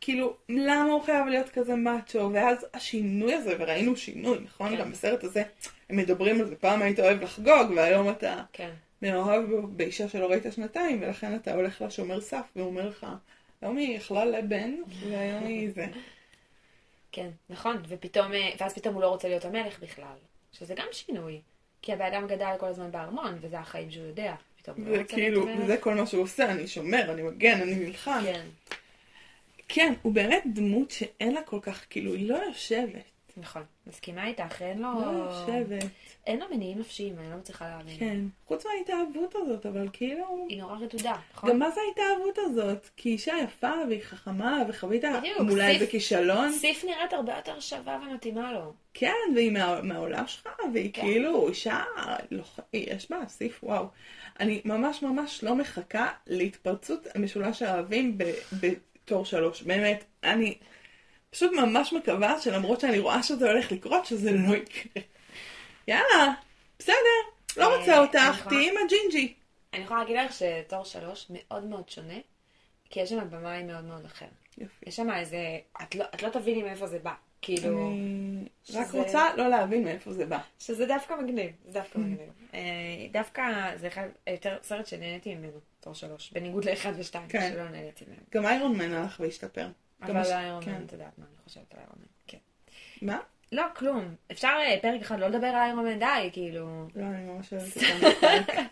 כאילו, 0.00 0.36
למה 0.48 0.92
הוא 0.92 1.02
חייב 1.02 1.26
להיות 1.26 1.48
כזה 1.48 1.74
מאצ'ו, 1.74 2.30
ואז 2.32 2.66
השינוי 2.74 3.34
הזה, 3.34 3.56
וראינו 3.58 3.96
שינוי, 3.96 4.38
נכון? 4.44 4.70
כן. 4.70 4.76
גם 4.76 4.90
בסרט 4.92 5.24
הזה, 5.24 5.42
הם 5.90 5.96
מדברים 5.96 6.40
על 6.40 6.46
זה, 6.46 6.56
פעם 6.56 6.82
היית 6.82 7.00
אוהב 7.00 7.22
לחגוג, 7.22 7.70
והיום 7.76 8.10
אתה 8.10 8.42
כן. 8.52 8.70
מאוהב 9.02 9.44
באישה 9.76 10.08
שלא 10.08 10.26
ראית 10.26 10.42
שנתיים, 10.50 11.02
ולכן 11.02 11.34
אתה 11.34 11.54
הולך 11.54 11.82
לשומר 11.82 12.20
סף, 12.20 12.44
והוא 12.56 12.66
אומר 12.66 12.88
לך, 12.88 13.06
היום 13.62 13.76
היא 13.76 13.96
יכלה 13.96 14.24
לבן, 14.24 14.74
והיום 15.08 15.46
היא 15.46 15.70
זה. 15.74 15.86
כן, 17.12 17.30
נכון, 17.50 17.82
ופתאום, 17.88 18.32
אה, 18.32 18.50
ואז 18.58 18.74
פתאום 18.74 18.94
הוא 18.94 19.02
לא 19.02 19.08
רוצה 19.08 19.28
להיות 19.28 19.44
המלך 19.44 19.80
בכלל, 19.80 20.16
שזה 20.52 20.74
גם 20.74 20.86
שינוי. 20.92 21.40
כי 21.82 21.92
הבן 21.92 22.04
אדם 22.04 22.26
גדל 22.26 22.54
כל 22.58 22.66
הזמן 22.66 22.90
בארמון, 22.90 23.38
וזה 23.40 23.58
החיים 23.58 23.90
שהוא 23.90 24.06
יודע. 24.06 24.34
הוא 24.66 24.74
לא 24.88 24.96
המלך. 25.46 25.64
וזה 25.64 25.76
כל 25.76 25.94
מה 25.94 26.06
שהוא 26.06 26.22
עושה, 26.22 26.50
אני 26.50 26.68
שומר, 26.68 27.12
אני 27.12 27.22
מגן, 27.22 27.60
אני 27.60 27.74
נלחם. 27.74 28.20
כן, 28.24 28.46
כן, 29.68 29.92
הוא 30.02 30.12
באמת 30.12 30.42
דמות 30.46 30.90
שאין 30.90 31.34
לה 31.34 31.42
כל 31.42 31.58
כך, 31.62 31.84
כאילו, 31.90 32.14
היא 32.14 32.28
לא 32.28 32.36
יושבת. 32.36 33.11
נכון. 33.36 33.62
מסכימה 33.86 34.26
איתך, 34.26 34.62
אין 34.62 34.78
לו... 34.82 34.88
לא 35.00 35.06
יושבת. 35.10 35.84
אין 36.26 36.40
לו 36.40 36.46
מניעים 36.50 36.78
נפשיים, 36.78 37.18
אני 37.18 37.30
לא 37.30 37.36
מצליחה 37.36 37.68
להבין. 37.68 37.98
כן. 37.98 38.20
חוץ 38.46 38.66
מההתאהבות 38.66 39.34
הזאת, 39.36 39.66
אבל 39.66 39.88
כאילו... 39.92 40.46
היא 40.48 40.60
נורא 40.62 40.76
רדודה, 40.76 41.14
נכון? 41.34 41.50
גם 41.50 41.58
מה 41.58 41.70
זה 41.70 41.80
ההתאהבות 41.88 42.38
הזאת? 42.38 42.88
כי 42.96 43.08
היא 43.08 43.12
אישה 43.14 43.32
יפה 43.44 43.72
והיא 43.88 44.02
חכמה 44.02 44.62
וחווית 44.68 45.04
בדיוק, 45.18 45.40
מולה 45.40 45.66
סיף- 46.52 46.84
נראית 46.84 47.12
הרבה 47.12 47.36
יותר 47.36 47.60
שווה 47.60 47.98
ומתאימה 48.10 48.52
לו. 48.52 48.72
כן, 48.94 49.12
והיא 49.34 49.50
מה, 49.52 49.82
מהעולם 49.82 50.26
שלך, 50.26 50.48
והיא 50.74 50.90
כן. 50.92 51.02
כאילו 51.02 51.48
אישה, 51.48 51.82
לא, 52.30 52.42
יש 52.72 53.10
בה 53.10 53.16
סיף, 53.28 53.60
וואו. 53.64 53.84
אני 54.40 54.62
ממש 54.64 55.02
ממש 55.02 55.44
לא 55.44 55.54
מחכה 55.54 56.08
להתפרצות 56.26 57.06
המשולש 57.14 57.62
האוהבים 57.62 58.18
ב- 58.18 58.24
בתור 58.60 59.24
שלוש. 59.24 59.62
באמת, 59.62 60.04
אני 60.24 60.54
פשוט 61.32 61.52
ממש 61.52 61.92
מקווה 61.92 62.40
שלמרות 62.40 62.80
שאני 62.80 62.98
רואה 62.98 63.22
שזה 63.22 63.50
הולך 63.50 63.72
לקרות, 63.72 64.06
שזה 64.06 64.32
לא 64.32 64.54
יקרה. 64.56 65.02
יאללה, 65.88 66.34
בסדר, 66.78 66.94
לא 67.56 67.72
אה, 67.72 67.78
רוצה 67.78 67.98
אותך, 67.98 68.46
תהיי 68.48 68.70
עם 68.70 68.74
הג'ינג'י. 68.84 69.34
אני 69.74 69.82
יכולה 69.84 70.00
להגיד 70.00 70.16
לך 70.16 70.32
שתור 70.32 70.84
שלוש 70.84 71.26
מאוד 71.30 71.64
מאוד 71.64 71.88
שונה, 71.88 72.18
כי 72.90 73.00
יש 73.00 73.10
שם 73.10 73.30
במאי 73.30 73.62
מאוד 73.62 73.84
מאוד 73.84 74.04
אחר. 74.04 74.26
יופי. 74.58 74.74
יש 74.86 74.96
שם 74.96 75.10
איזה... 75.12 75.38
את 75.82 75.94
לא, 75.94 76.04
את 76.14 76.22
לא 76.22 76.28
תביני 76.28 76.62
מאיפה 76.62 76.86
זה 76.86 76.98
בא. 76.98 77.12
כאילו... 77.42 77.90
אני 77.90 78.48
רק 78.74 78.86
שזה- 78.86 78.98
רוצה 78.98 79.36
לא 79.36 79.48
להבין 79.48 79.84
מאיפה 79.84 80.12
זה 80.12 80.26
בא. 80.26 80.38
שזה 80.58 80.86
דווקא 80.86 81.14
מגניב, 81.14 81.50
זה 81.64 81.72
דווקא 81.72 81.98
מגניב. 81.98 82.28
אה, 82.54 82.60
דווקא 83.12 83.42
זה 83.76 83.88
אחד, 83.88 84.06
יותר 84.30 84.56
סרט 84.62 84.86
שנהניתי 84.86 85.34
ממנו, 85.34 85.58
תור 85.80 85.94
שלוש, 85.94 86.30
בניגוד 86.32 86.64
לאחד 86.64 86.92
ושתיים, 86.96 87.28
כן. 87.28 87.50
שלא 87.52 87.68
נהניתי 87.68 88.04
מהם. 88.08 88.18
גם 88.34 88.46
איירון 88.46 88.76
מן 88.78 88.92
הלך 88.92 89.20
והשתפר. 89.20 89.68
אבל 90.10 90.16
הש- 90.16 90.28
איירון 90.30 90.64
כן. 90.64 90.72
מן, 90.72 90.84
את 90.84 90.92
יודעת 90.92 91.18
מה 91.18 91.24
אני 91.24 91.44
חושבת 91.44 91.74
על 91.74 91.78
איירון 91.78 91.96
מן, 92.00 92.06
כן. 92.26 92.38
מה? 93.02 93.18
לא, 93.52 93.62
כלום. 93.76 94.14
אפשר 94.32 94.48
אה, 94.60 94.76
פרק 94.82 95.00
אחד 95.00 95.20
לא 95.20 95.28
לדבר 95.28 95.46
על 95.46 95.54
איירון 95.56 95.84
מן, 95.84 95.98
די, 95.98 96.30
כאילו... 96.32 96.88
לא, 96.96 97.04
אני 97.04 97.24
ממש 97.24 97.52
אוהבת 97.52 97.76
אותם. 98.16 98.62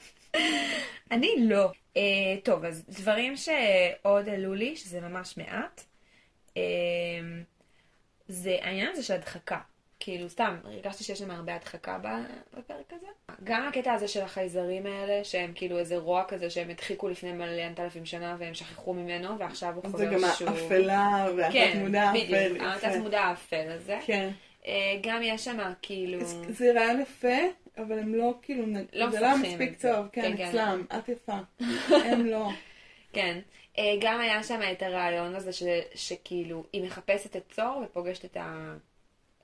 אני 1.11 1.35
לא. 1.39 1.73
אה, 1.97 2.03
טוב, 2.45 2.65
אז 2.65 2.85
דברים 2.89 3.37
שעוד 3.37 4.29
עלו 4.29 4.55
לי, 4.55 4.77
שזה 4.77 5.01
ממש 5.01 5.37
מעט, 5.37 5.85
אה, 6.57 6.63
זה 8.29 8.57
העניין 8.63 8.89
הזה 8.93 9.03
של 9.03 9.15
הדחקה. 9.15 9.59
כאילו, 10.01 10.29
סתם, 10.31 10.57
הרגשתי 10.65 11.05
שיש 11.05 11.19
שם 11.19 11.31
הרבה 11.31 11.55
הדחקה 11.55 11.99
בפרק 12.59 12.93
הזה. 12.93 13.07
גם 13.45 13.69
הקטע 13.69 13.93
הזה 13.93 14.09
של 14.09 14.21
החייזרים 14.23 14.87
האלה, 14.87 15.25
שהם 15.25 15.53
כאילו 15.55 15.79
איזה 15.79 15.97
רוע 15.99 16.25
כזה 16.29 16.51
שהם 16.51 16.71
הדחיקו 16.71 17.09
לפני 17.09 17.33
מלא 17.33 17.63
אלפים 17.79 18.07
שנה 18.07 18.37
והם 18.39 18.55
שכחו 18.55 18.95
ממנו, 18.95 19.39
ועכשיו 19.39 19.75
הוא 19.75 19.83
זה 19.85 19.89
חוזר 19.93 20.13
גם 20.13 20.21
שוב. 20.39 20.49
האפלה 20.49 21.27
והתת 21.37 21.53
כן, 21.53 21.95
האפל. 21.95 22.19
בדיוק, 22.25 22.57
יפה. 22.57 22.73
התת 22.89 22.97
מודע 23.03 23.21
האפל 23.21 23.67
הזה. 23.71 23.99
כן. 24.07 24.31
אה, 24.67 24.73
גם 25.03 25.21
יש 25.23 25.45
שם 25.45 25.59
כאילו... 25.83 26.25
זה- 26.25 26.53
זה 26.53 26.73
רעיון 26.75 27.01
יפה, 27.01 27.39
אבל 27.79 27.99
הם 27.99 28.15
לא 28.15 28.35
כאילו, 28.43 28.65
לא 28.93 29.11
זה 29.11 29.21
לא 29.21 29.37
מספיק 29.39 29.79
זה. 29.81 29.93
טוב, 29.93 30.07
כן, 30.13 30.23
כן, 30.23 30.37
כן. 30.37 30.49
אצלם, 30.49 30.85
את 30.99 31.09
יפה. 31.09 31.39
הם 32.11 32.27
לא. 32.27 32.49
כן. 33.13 33.39
אה, 33.79 33.95
גם 34.01 34.21
היה 34.21 34.43
שם 34.43 34.61
את 34.73 34.83
הרעיון 34.83 35.35
הזה 35.35 35.51
שכאילו 35.95 36.65
היא 36.73 36.85
מחפשת 36.85 37.37
את 37.37 37.43
צור 37.51 37.83
ופוגשת 37.85 38.25
את, 38.25 38.37
ה, 38.37 38.75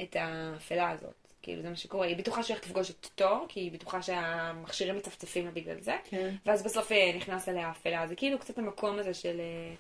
את 0.03 0.17
האפלה 0.19 0.91
הזאת. 0.91 1.27
כאילו 1.43 1.63
זה 1.63 1.71
מה 1.71 1.77
שקורה. 1.77 2.07
היא 2.07 2.17
בטוחה 2.17 2.43
שהיא 2.43 2.55
הולכת 2.55 2.67
לפגוש 2.67 2.91
את 2.91 3.09
תור, 3.15 3.47
כי 3.49 3.61
היא 3.61 3.73
בטוחה 3.73 4.03
שהמכשירים 4.03 4.97
מצפצפים 4.97 5.45
לה 5.45 5.51
בגלל 5.51 5.81
זה. 5.81 5.97
כן. 6.05 6.35
ואז 6.47 6.63
בסוף 6.63 6.93
אה, 6.93 7.13
נכנס 7.17 7.49
אליה 7.49 7.69
האפלה. 7.69 8.07
זה 8.09 8.15
כאילו 8.15 8.39
קצת 8.39 8.59
המקום 8.59 8.99
הזה 8.99 9.15
של 9.15 9.41
אה, 9.41 9.75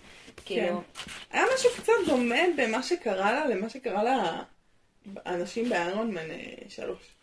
כאילו... 0.44 0.82
היה 1.30 1.44
משהו 1.54 1.70
קצת 1.76 1.92
דומה 2.06 2.40
במה 2.56 2.82
שקרה 2.82 3.32
לה, 3.32 3.46
למה 3.46 3.68
שקרה 3.68 4.02
לה 4.02 4.42
אנשים 5.26 5.68
באיירון 5.68 6.10
מן 6.10 6.30
אה, 6.30 6.54
שלוש. 6.68 7.16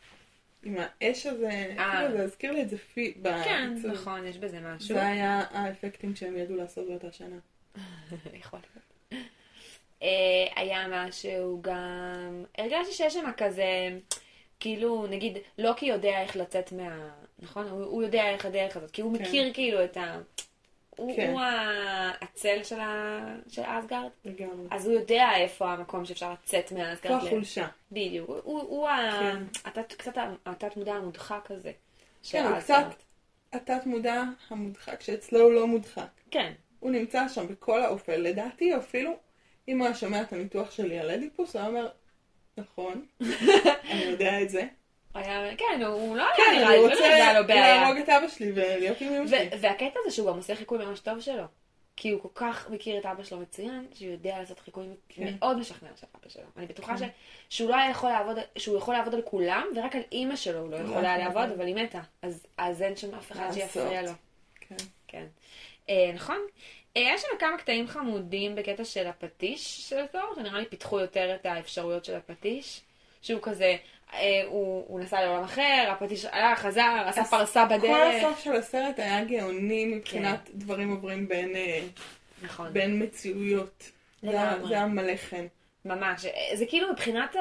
עם 0.63 0.75
האש 0.77 1.25
הזה. 1.25 1.75
כאילו 1.77 2.17
זה 2.17 2.23
הזכיר 2.23 2.51
לי 2.51 2.61
את 2.61 2.69
זה 2.69 2.77
פי... 2.77 3.13
כן, 3.13 3.21
בעיצוב. 3.21 3.91
נכון, 3.91 4.27
יש 4.27 4.37
בזה 4.37 4.59
משהו. 4.59 4.95
זה 4.95 5.05
היה 5.05 5.43
האפקטים 5.51 6.15
שהם 6.15 6.37
ידעו 6.37 6.55
לעשות 6.55 6.87
באותה 6.87 7.11
שנה. 7.11 7.35
יכול 8.41 8.59
להיות. 8.59 8.92
אה, 10.03 10.09
היה 10.55 10.87
משהו 10.89 11.61
גם... 11.61 12.43
הרגשתי 12.57 12.93
שיש 12.93 13.13
שם 13.13 13.31
כזה, 13.37 13.97
כאילו, 14.59 15.07
נגיד, 15.07 15.37
לוקי 15.57 15.85
יודע 15.85 16.21
איך 16.21 16.35
לצאת 16.35 16.71
מה... 16.71 17.09
נכון? 17.39 17.67
הוא, 17.67 17.83
הוא 17.83 18.03
יודע 18.03 18.29
איך 18.29 18.45
הדרך 18.45 18.77
הזאת, 18.77 18.91
כי 18.91 19.01
הוא 19.01 19.17
כן. 19.17 19.23
מכיר 19.23 19.53
כאילו 19.53 19.83
את 19.83 19.97
ה... 19.97 20.19
הוא, 20.97 21.15
כן. 21.15 21.31
הוא 21.31 21.41
הצל 22.21 22.63
של, 22.63 22.79
ה... 22.79 23.19
של 23.47 23.61
אסגרד, 23.65 24.09
לגמרי. 24.25 24.67
אז 24.71 24.87
הוא 24.87 24.93
יודע 24.93 25.29
איפה 25.37 25.71
המקום 25.71 26.05
שאפשר 26.05 26.31
לצאת 26.31 26.69
פה 26.69 26.75
מאסגרד. 26.75 27.23
ל- 27.23 27.27
החולשה. 27.27 27.67
בדיוק. 27.91 28.29
הוא, 28.29 28.37
הוא, 28.43 28.61
הוא. 28.61 28.87
כן. 29.19 29.43
התת, 29.65 29.93
קצת 29.93 30.13
התת 30.45 30.77
מודע 30.77 30.93
המודחק 30.93 31.51
הזה. 31.51 31.71
כן, 32.29 32.45
הוא. 32.45 32.59
קצת 32.59 32.85
התת 33.53 33.85
מודע 33.85 34.23
המודחק, 34.49 35.01
שאצלו 35.01 35.39
הוא 35.39 35.53
לא 35.53 35.67
מודחק. 35.67 36.07
כן, 36.31 36.53
הוא 36.79 36.91
נמצא 36.91 37.27
שם 37.27 37.47
בכל 37.47 37.83
האופל. 37.83 38.17
לדעתי 38.17 38.77
אפילו, 38.77 39.11
אם 39.67 39.77
הוא 39.79 39.85
היה 39.87 39.95
שומע 39.95 40.21
את 40.21 40.33
הניתוח 40.33 40.71
שלי 40.71 40.99
על 40.99 41.11
אדיפוס, 41.11 41.55
הוא 41.55 41.59
היה 41.59 41.69
אומר, 41.69 41.87
נכון, 42.57 43.05
אני 43.91 44.01
יודע 44.03 44.41
את 44.41 44.49
זה. 44.49 44.63
היה, 45.13 45.55
כן, 45.57 45.81
הוא, 45.85 45.93
הוא 45.93 46.17
לא 46.17 46.23
היה 46.23 46.35
כן, 46.35 46.43
נראה 46.55 46.67
אני 46.67 46.75
לי, 46.77 46.83
לא 46.83 46.89
רוצה 46.89 47.07
נראה 47.07 47.39
לו 47.41 47.47
בעיה. 47.47 47.81
להרוג 47.81 47.97
את 47.97 48.09
אבא 48.09 48.27
שלי 48.27 48.51
ולהיות 48.51 49.01
עם 49.01 49.13
אמא 49.13 49.27
שלי. 49.27 49.49
והקטע 49.61 49.99
זה 50.05 50.11
שהוא 50.11 50.27
גם 50.31 50.37
עושה 50.37 50.55
חיקוי 50.55 50.85
ממש 50.85 50.99
טוב 50.99 51.19
שלו. 51.19 51.43
כי 51.95 52.09
הוא 52.09 52.21
כל 52.21 52.29
כך 52.35 52.69
מכיר 52.69 52.99
את 52.99 53.05
אבא 53.05 53.23
שלו 53.23 53.39
מצוין, 53.39 53.87
שהוא 53.93 54.11
יודע 54.11 54.39
לעשות 54.39 54.59
חיקוי 54.59 54.85
כן. 55.09 55.33
מאוד 55.39 55.57
משכנע 55.57 55.89
של 55.95 56.07
אבא 56.21 56.29
שלו. 56.29 56.43
אני 56.57 56.65
בטוחה 56.65 56.97
כן. 56.97 57.07
ש- 57.07 57.11
שהוא 57.57 57.69
לא 57.69 57.75
היה 57.75 57.89
יכול 57.89 58.09
לעבוד, 58.09 58.37
שהוא 58.57 58.77
יכול 58.77 58.93
לעבוד 58.93 59.13
על 59.15 59.21
כולם, 59.21 59.63
ורק 59.75 59.95
על 59.95 60.01
אימא 60.11 60.35
שלו 60.35 60.59
הוא 60.59 60.71
לא 60.71 60.79
לא 60.79 60.83
יכול 60.89 61.05
היה 61.05 61.19
יכול 61.19 61.41
לעבוד. 61.41 61.55
אבל 61.57 61.67
היא 61.67 61.75
מתה. 61.75 62.01
אז, 62.21 62.45
אז 62.57 62.81
אין 62.81 62.95
שם 62.95 63.15
אף 63.15 63.31
אחד 63.31 63.51
שיפריע? 63.53 64.01
לו. 64.01 64.11
כן. 64.59 64.75
כן. 65.07 65.25
אה, 65.89 66.11
נכון? 66.15 66.37
יש 66.95 67.21
שם 67.21 67.27
כמה 67.39 67.57
קטעים 67.57 67.87
חמודים 67.87 68.55
בקטע 68.55 68.85
של 68.85 69.07
הפטיש 69.07 69.89
של 69.89 70.05
תור, 70.11 70.33
שנראה 70.35 70.59
לי 70.59 70.65
פיתחו 70.65 70.99
יותר 70.99 71.35
את 71.35 71.45
האפשרויות 71.45 72.05
של 72.05 72.15
הפטיש. 72.15 72.81
שהוא 73.21 73.39
כזה, 73.43 73.75
אה, 74.13 74.19
הוא, 74.45 74.85
הוא 74.87 74.99
נסע 74.99 75.21
לעולם 75.25 75.43
אחר, 75.43 75.85
הפטיש 75.91 76.25
עלה, 76.25 76.55
חזר, 76.55 77.03
עשה 77.05 77.23
פרסה 77.23 77.65
כל 77.69 77.77
בדרך. 77.77 78.23
הסוף 78.23 78.39
של 78.43 78.53
הסרט 78.53 78.99
היה 78.99 79.23
גאוני 79.23 79.85
מבחינת 79.85 80.49
דברים 80.53 80.89
עוברים 80.91 81.27
בין, 81.27 81.55
אה, 81.55 81.81
נכון. 82.41 82.73
בין 82.73 83.03
מציאויות. 83.03 83.91
זה 84.21 84.29
היה- 84.29 84.51
לגמרי. 84.51 84.67
זה 84.67 84.73
היה 84.73 84.85
מלא 84.85 85.15
חן. 85.15 85.45
ממש, 85.85 86.25
זה 86.53 86.65
כאילו 86.65 86.91
מבחינת 86.91 87.35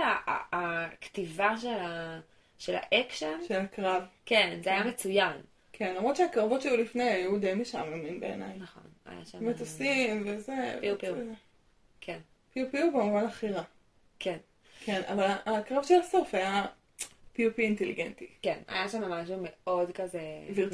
הכתיבה 0.53 1.55
של, 1.61 1.69
ה, 1.69 2.21
של 2.59 2.75
האקשן, 2.77 3.39
של 3.49 3.55
הקרב. 3.61 4.03
כן, 4.27 4.59
זה 4.65 4.71
היה 4.71 4.85
מצוין. 4.85 5.33
כן, 5.73 5.95
למרות 5.97 6.17
שהקרבות 6.17 6.63
שהיו 6.63 6.77
לפני 6.77 7.03
היו 7.05 7.39
די 7.39 7.55
משעממים 7.55 8.21
בעיניי. 8.21 8.49
נכון, 8.59 8.83
היה. 8.85 8.92
מטוסים 9.41 10.23
וזה. 10.27 10.77
פיו 10.81 10.99
פיו. 10.99 11.15
כן, 12.01 12.19
פיו 12.53 12.71
פיו 12.71 12.93
במובן 12.93 13.25
הכי 13.25 13.49
רע. 13.49 13.63
כן, 14.19 14.37
כן, 14.85 15.03
אבל 15.07 15.31
הקרב 15.47 15.85
של 15.85 16.01
הסוף 16.01 16.35
היה 16.35 16.67
פיו 17.33 17.55
פי 17.55 17.63
אינטליגנטי. 17.63 18.27
כן, 18.43 18.59
היה 18.69 18.89
שם 18.89 19.11
משהו 19.11 19.37
מאוד 19.43 19.93
כזה 19.93 20.21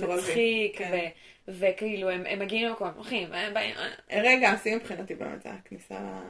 מצחיק, 0.09 0.79
כן. 0.79 1.09
וכאילו 1.49 2.11
הם, 2.11 2.39
מגיעים 2.39 2.69
למקום, 2.69 2.89
הולכים, 2.97 3.33
הם 3.33 3.55
באים, 3.55 3.75
אה, 3.77 4.23
רגע, 4.23 4.51
השיא 4.51 4.77
מבחינתי 4.77 5.15
באמת 5.15 5.43
זה 5.43 5.51
הכניסה 5.51 6.21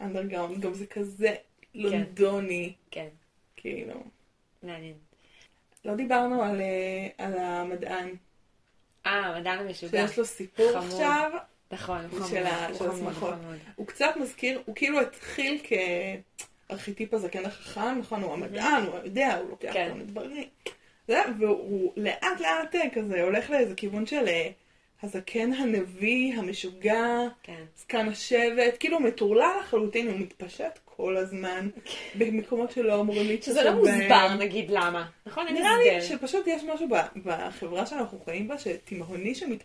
לאנדרגראונד, 0.00 0.60
גם 0.60 0.74
זה 0.74 0.86
כזה 0.86 1.34
לונדוני, 1.74 2.72
כן, 2.90 3.08
כאילו. 3.56 4.02
מעניין. 4.62 4.94
לא 5.84 5.94
דיברנו 5.94 6.42
על, 6.42 6.60
אה, 6.60 7.08
על 7.18 7.38
המדען, 7.38 8.08
אה, 9.08 9.26
המדען 9.26 9.58
המשוגע. 9.58 10.08
שיש 10.08 10.18
לו 10.18 10.24
סיפור 10.24 10.72
חמוד. 10.72 10.84
עכשיו, 10.84 11.30
נכון, 11.72 12.00
הוא 12.10 12.18
חמוד, 12.18 12.30
של 12.30 12.46
השמחות. 12.46 13.34
הוא 13.76 13.86
קצת 13.86 14.14
מזכיר, 14.20 14.62
הוא 14.66 14.74
כאילו 14.74 15.00
התחיל 15.00 15.60
כ... 15.64 15.72
הארכיטיפ 16.70 17.14
הזקן 17.14 17.44
החכם, 17.44 17.98
נכון, 17.98 18.22
הוא 18.22 18.32
המדען, 18.32 18.82
הוא 18.82 18.98
יודע, 19.04 19.36
הוא 19.36 19.50
לוקח 19.50 19.72
כן. 19.72 19.88
כל 19.88 19.94
מיני 19.94 20.10
דברים. 20.10 20.48
זה, 21.08 21.22
והוא 21.38 21.92
לאט 21.96 22.40
לאט 22.40 22.76
כזה 22.94 23.22
הולך 23.22 23.50
לאיזה 23.50 23.74
כיוון 23.74 24.06
של 24.06 24.28
אה, 24.28 24.50
הזקן 25.02 25.52
הנביא, 25.52 26.34
המשוגע, 26.38 27.04
כן. 27.42 27.64
זקן 27.76 28.08
השבט, 28.08 28.76
כאילו 28.80 29.00
מטורלל 29.00 29.50
לחלוטין, 29.60 30.08
הוא 30.08 30.18
מתפשט 30.18 30.78
כל 30.84 31.16
הזמן 31.16 31.68
במקקומות 32.14 32.70
שלא 32.70 33.00
אמורים 33.00 33.26
להתפשט 33.26 33.50
שזה 33.50 33.64
לא. 33.64 33.72
מוסבר 33.72 34.34
נגיד 34.38 34.70
למה. 34.70 35.06
נכון? 35.26 35.46
נראה 35.52 35.70
לי. 35.84 36.02
שפשוט 36.02 36.46
יש 36.46 36.62
משהו 36.62 36.88
בחברה 37.24 37.86
שאנחנו 37.86 38.18
חיים 38.24 38.48
בה, 38.48 38.58
שתימהוני 38.58 39.34
שמת... 39.34 39.64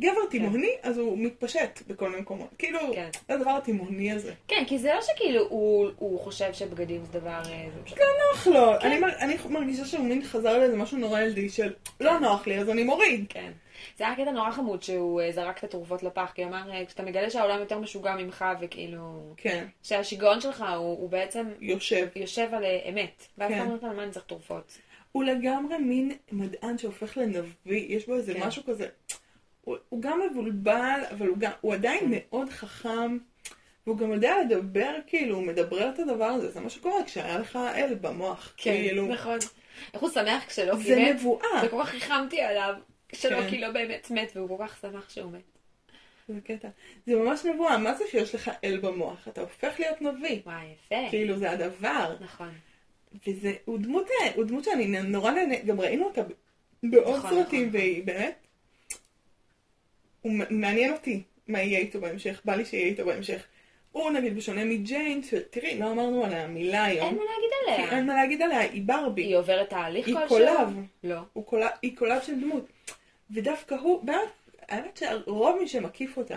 גבר 0.00 0.26
תימהוני, 0.30 0.70
אז 0.82 0.98
הוא 0.98 1.18
מתפשט 1.18 1.82
בכל 1.86 2.08
מיני 2.08 2.22
מקומות. 2.22 2.48
כאילו, 2.58 2.78
כן. 2.94 3.08
זה 3.28 3.34
הדבר 3.34 3.50
התימהוני 3.50 4.12
הזה. 4.12 4.32
כן, 4.48 4.64
כי 4.66 4.78
זה 4.78 4.90
לא 4.94 5.00
שכאילו 5.02 5.46
הוא, 5.48 5.88
הוא 5.98 6.20
חושב 6.20 6.52
שבגדים 6.52 7.04
זה 7.04 7.20
דבר... 7.20 7.30
אה, 7.30 7.66
זה. 7.72 7.96
לא 7.96 8.06
נוח 8.32 8.46
לו. 8.46 8.80
כן. 8.80 8.86
אני, 8.86 9.14
אני 9.20 9.36
מרגישה 9.48 9.84
שהוא 9.84 10.04
מין 10.04 10.24
חזר 10.24 10.58
לאיזה 10.58 10.76
משהו 10.76 10.98
נורא 10.98 11.20
ילדי 11.20 11.48
של 11.48 11.72
לא 12.00 12.18
נוח 12.18 12.46
לי, 12.46 12.58
אז 12.58 12.70
אני 12.70 12.84
מוריד. 12.84 13.24
כן. 13.28 13.52
זה 13.96 14.06
היה 14.06 14.16
קטע 14.16 14.30
נורא 14.30 14.50
חמוד 14.50 14.82
שהוא 14.82 15.20
אה, 15.20 15.32
זרק 15.32 15.58
את 15.58 15.64
התרופות 15.64 16.02
לפח, 16.02 16.32
כי 16.34 16.42
הוא 16.42 16.50
אמר, 16.50 16.72
אה, 16.72 16.86
כשאתה 16.86 17.02
מגלה 17.02 17.30
שהעולם 17.30 17.60
יותר 17.60 17.78
משוגע 17.78 18.14
ממך, 18.16 18.44
וכאילו... 18.60 19.34
כן, 19.36 19.66
שהשיגעון 19.82 20.40
שלך 20.40 20.64
הוא, 20.76 20.76
הוא 20.78 21.10
בעצם 21.10 21.46
יושב. 21.60 22.08
יושב 22.16 22.48
על 22.52 22.64
אה, 22.64 22.80
אמת. 22.88 23.26
ואז 23.38 23.50
כן. 23.50 23.56
אתה 23.56 23.64
אומר, 23.64 23.78
"טוב, 23.78 23.92
מה 23.92 24.02
אני 24.02 24.12
צריך 24.12 24.24
תרופות? 24.24 24.78
הוא 25.12 25.24
לגמרי 25.24 25.78
מין 25.78 26.12
מדען 26.32 26.78
שהופך 26.78 27.16
לנביא, 27.16 27.96
יש 27.96 28.06
בו 28.06 28.14
איזה 28.14 28.34
כן. 28.34 28.46
משהו 28.46 28.64
כזה. 28.64 28.86
הוא, 29.64 29.76
הוא 29.88 30.02
גם 30.02 30.20
מבולבל, 30.30 31.00
אבל 31.10 31.26
הוא, 31.26 31.38
גם, 31.38 31.50
הוא 31.60 31.74
עדיין 31.74 32.00
כן. 32.00 32.06
מאוד 32.10 32.48
חכם, 32.50 33.18
והוא 33.86 33.98
גם 33.98 34.12
יודע 34.12 34.34
לדבר, 34.44 34.94
כאילו, 35.06 35.36
הוא 35.36 35.46
מדבר 35.46 35.88
את 35.88 35.98
הדבר 35.98 36.24
הזה, 36.24 36.50
זה 36.50 36.60
מה 36.60 36.70
שקורה 36.70 37.04
כשהיה 37.04 37.38
לך 37.38 37.58
אל 37.74 37.94
במוח. 37.94 38.52
כאילו, 38.56 39.06
נכון. 39.06 39.38
איך 39.94 40.02
הוא 40.02 40.10
שמח 40.10 40.44
כשלא 40.46 40.76
זה 40.76 40.96
מת? 40.96 41.14
נבואה. 41.14 41.62
וכל 41.64 41.82
כך 41.84 41.94
ריחמתי 41.94 42.40
עליו, 42.40 42.74
שלא 43.12 43.40
כן. 43.40 43.50
כי 43.50 43.58
לא 43.58 43.70
באמת 43.70 44.10
מת, 44.10 44.30
והוא 44.34 44.58
כל 44.58 44.64
כך 44.66 44.80
שמח 44.80 45.10
שהוא 45.10 45.32
מת. 45.32 45.40
זה 46.28 46.40
קטע. 46.44 46.68
זה 47.06 47.16
ממש 47.16 47.44
נבואה, 47.44 47.78
מה 47.78 47.94
זה 47.94 48.04
שיש 48.10 48.34
לך 48.34 48.50
אל 48.64 48.78
במוח? 48.78 49.28
אתה 49.28 49.40
הופך 49.40 49.80
להיות 49.80 50.02
נביא. 50.02 50.40
וואי, 50.44 50.66
יפה. 50.72 51.10
כאילו, 51.10 51.38
זה 51.38 51.50
הדבר. 51.50 52.16
נכון. 52.20 52.50
וזה, 53.26 53.52
הוא 53.64 53.78
דמות, 53.78 54.08
הוא 54.34 54.44
דמות 54.44 54.64
שאני 54.64 54.86
נורא 54.86 55.30
נהנה, 55.30 55.58
גם 55.58 55.80
ראינו 55.80 56.04
אותה 56.04 56.22
בעוד 56.82 57.18
נכון, 57.18 57.30
סרטים, 57.30 57.68
נכון. 57.68 57.80
והיא 57.80 58.04
באמת, 58.04 58.46
הוא 60.20 60.32
מעניין 60.50 60.92
אותי 60.92 61.22
מה 61.48 61.62
יהיה 61.62 61.78
איתו 61.78 62.00
בהמשך, 62.00 62.40
בא 62.44 62.54
לי 62.54 62.64
שיהיה 62.64 62.86
איתו 62.86 63.04
בהמשך. 63.04 63.46
הוא 63.92 64.10
נגיד 64.10 64.36
בשונה 64.36 64.64
מג'יין, 64.64 65.22
שתראי, 65.22 65.78
לא 65.78 65.92
אמרנו 65.92 66.24
על 66.24 66.34
המילה 66.34 66.84
היום, 66.84 67.06
אין 67.06 67.16
מה 67.16 67.22
להגיד 67.24 67.47
עליה. 67.74 67.96
אין 67.96 68.06
מה 68.06 68.14
להגיד 68.14 68.42
עליה, 68.42 68.60
היא 68.60 68.82
ברבי, 68.86 69.22
היא 69.22 69.36
עוברת 69.36 69.70
תהליך 69.70 70.06
היא 70.06 70.14
כלשהו? 70.14 70.28
קולב. 70.28 70.68
לא. 71.04 71.20
קולב, 71.44 71.68
היא 71.82 71.96
קולב 71.96 72.22
של 72.22 72.40
דמות. 72.40 72.66
ודווקא 73.30 73.74
הוא, 73.74 74.04
באמת, 74.04 74.18
האמת 74.68 74.96
שרוב 74.96 75.58
מי 75.60 75.68
שמקיף 75.68 76.16
אותה 76.16 76.36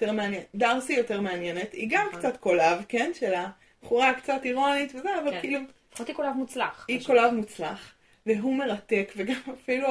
יותר 0.00 0.12
מעניין. 0.12 0.42
דרסי 0.54 0.92
יותר 0.92 1.20
מעניינת, 1.20 1.72
היא 1.72 1.88
גם 1.90 2.06
נכון. 2.08 2.20
קצת 2.20 2.36
קולב, 2.36 2.84
כן, 2.88 3.10
של 3.14 3.32
הבחורה 3.34 4.14
קצת 4.14 4.40
אירונית 4.44 4.94
וזה, 4.94 5.18
אבל 5.18 5.30
כן. 5.30 5.40
כאילו, 5.40 5.60
לפחות 5.90 6.08
היא 6.08 6.16
קולב 6.16 6.32
מוצלח. 6.32 6.84
היא 6.88 6.98
פשוט. 6.98 7.10
קולב 7.10 7.34
מוצלח, 7.34 7.94
והוא 8.26 8.54
מרתק, 8.54 9.12
וגם 9.16 9.40
אפילו 9.62 9.88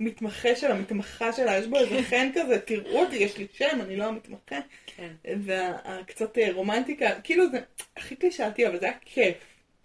המתמחה 0.00 0.54
של 0.56 0.70
המתמחה 0.70 1.32
שלה, 1.32 1.58
יש 1.58 1.66
בו 1.66 1.78
איזה 1.78 2.02
חן 2.02 2.30
כזה, 2.34 2.60
תראו 2.60 3.00
אותי, 3.00 3.16
יש 3.16 3.38
לי 3.38 3.46
שם, 3.52 3.80
אני 3.80 3.96
לא 3.96 4.04
המתמחה, 4.04 4.56
כן. 4.86 5.12
והקצת 5.40 6.38
רומנטיקה, 6.52 7.20
כאילו 7.20 7.50
זה 7.50 7.60
הכי 7.96 8.16
קלישאתי, 8.16 8.66
אבל 8.66 8.80
זה 8.80 8.86
היה 8.86 8.94
כיף. 9.00 9.36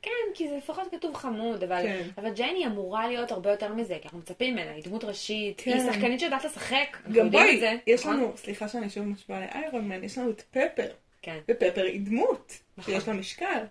כן, 0.04 0.12
כי 0.34 0.50
זה 0.50 0.58
לפחות 0.58 0.88
כתוב 0.92 1.16
חמוד, 1.16 1.64
אבל, 1.64 1.82
כן. 1.84 2.10
אבל 2.18 2.34
ג'ייני 2.34 2.66
אמורה 2.66 3.08
להיות 3.08 3.32
הרבה 3.32 3.52
יותר 3.52 3.74
מזה, 3.74 3.98
כי 4.02 4.04
אנחנו 4.04 4.20
מצפים 4.20 4.54
ממנה, 4.54 4.72
היא 4.72 4.84
דמות 4.84 5.04
ראשית, 5.04 5.62
כן. 5.62 5.72
היא 5.72 5.92
שחקנית 5.92 6.20
שיודעת 6.20 6.46
לשחק, 6.46 6.98
גם 7.12 7.32
בואי. 7.32 7.62
יש 7.88 8.02
נכון? 8.02 8.18
לנו, 8.18 8.34
סליחה 8.36 8.68
שאני 8.68 8.90
שוב 8.90 9.06
משווה 9.06 9.40
לאיירון 9.40 9.88
מן, 9.88 10.04
יש 10.04 10.18
לנו 10.18 10.30
את 10.30 10.42
פפר, 10.42 10.88
כן. 11.22 11.40
ופפר 11.52 11.84
היא 11.84 12.02
דמות, 12.02 12.54
נכון. 12.78 12.94
שיש 12.94 13.08
לה 13.08 13.14
משקל. 13.14 13.64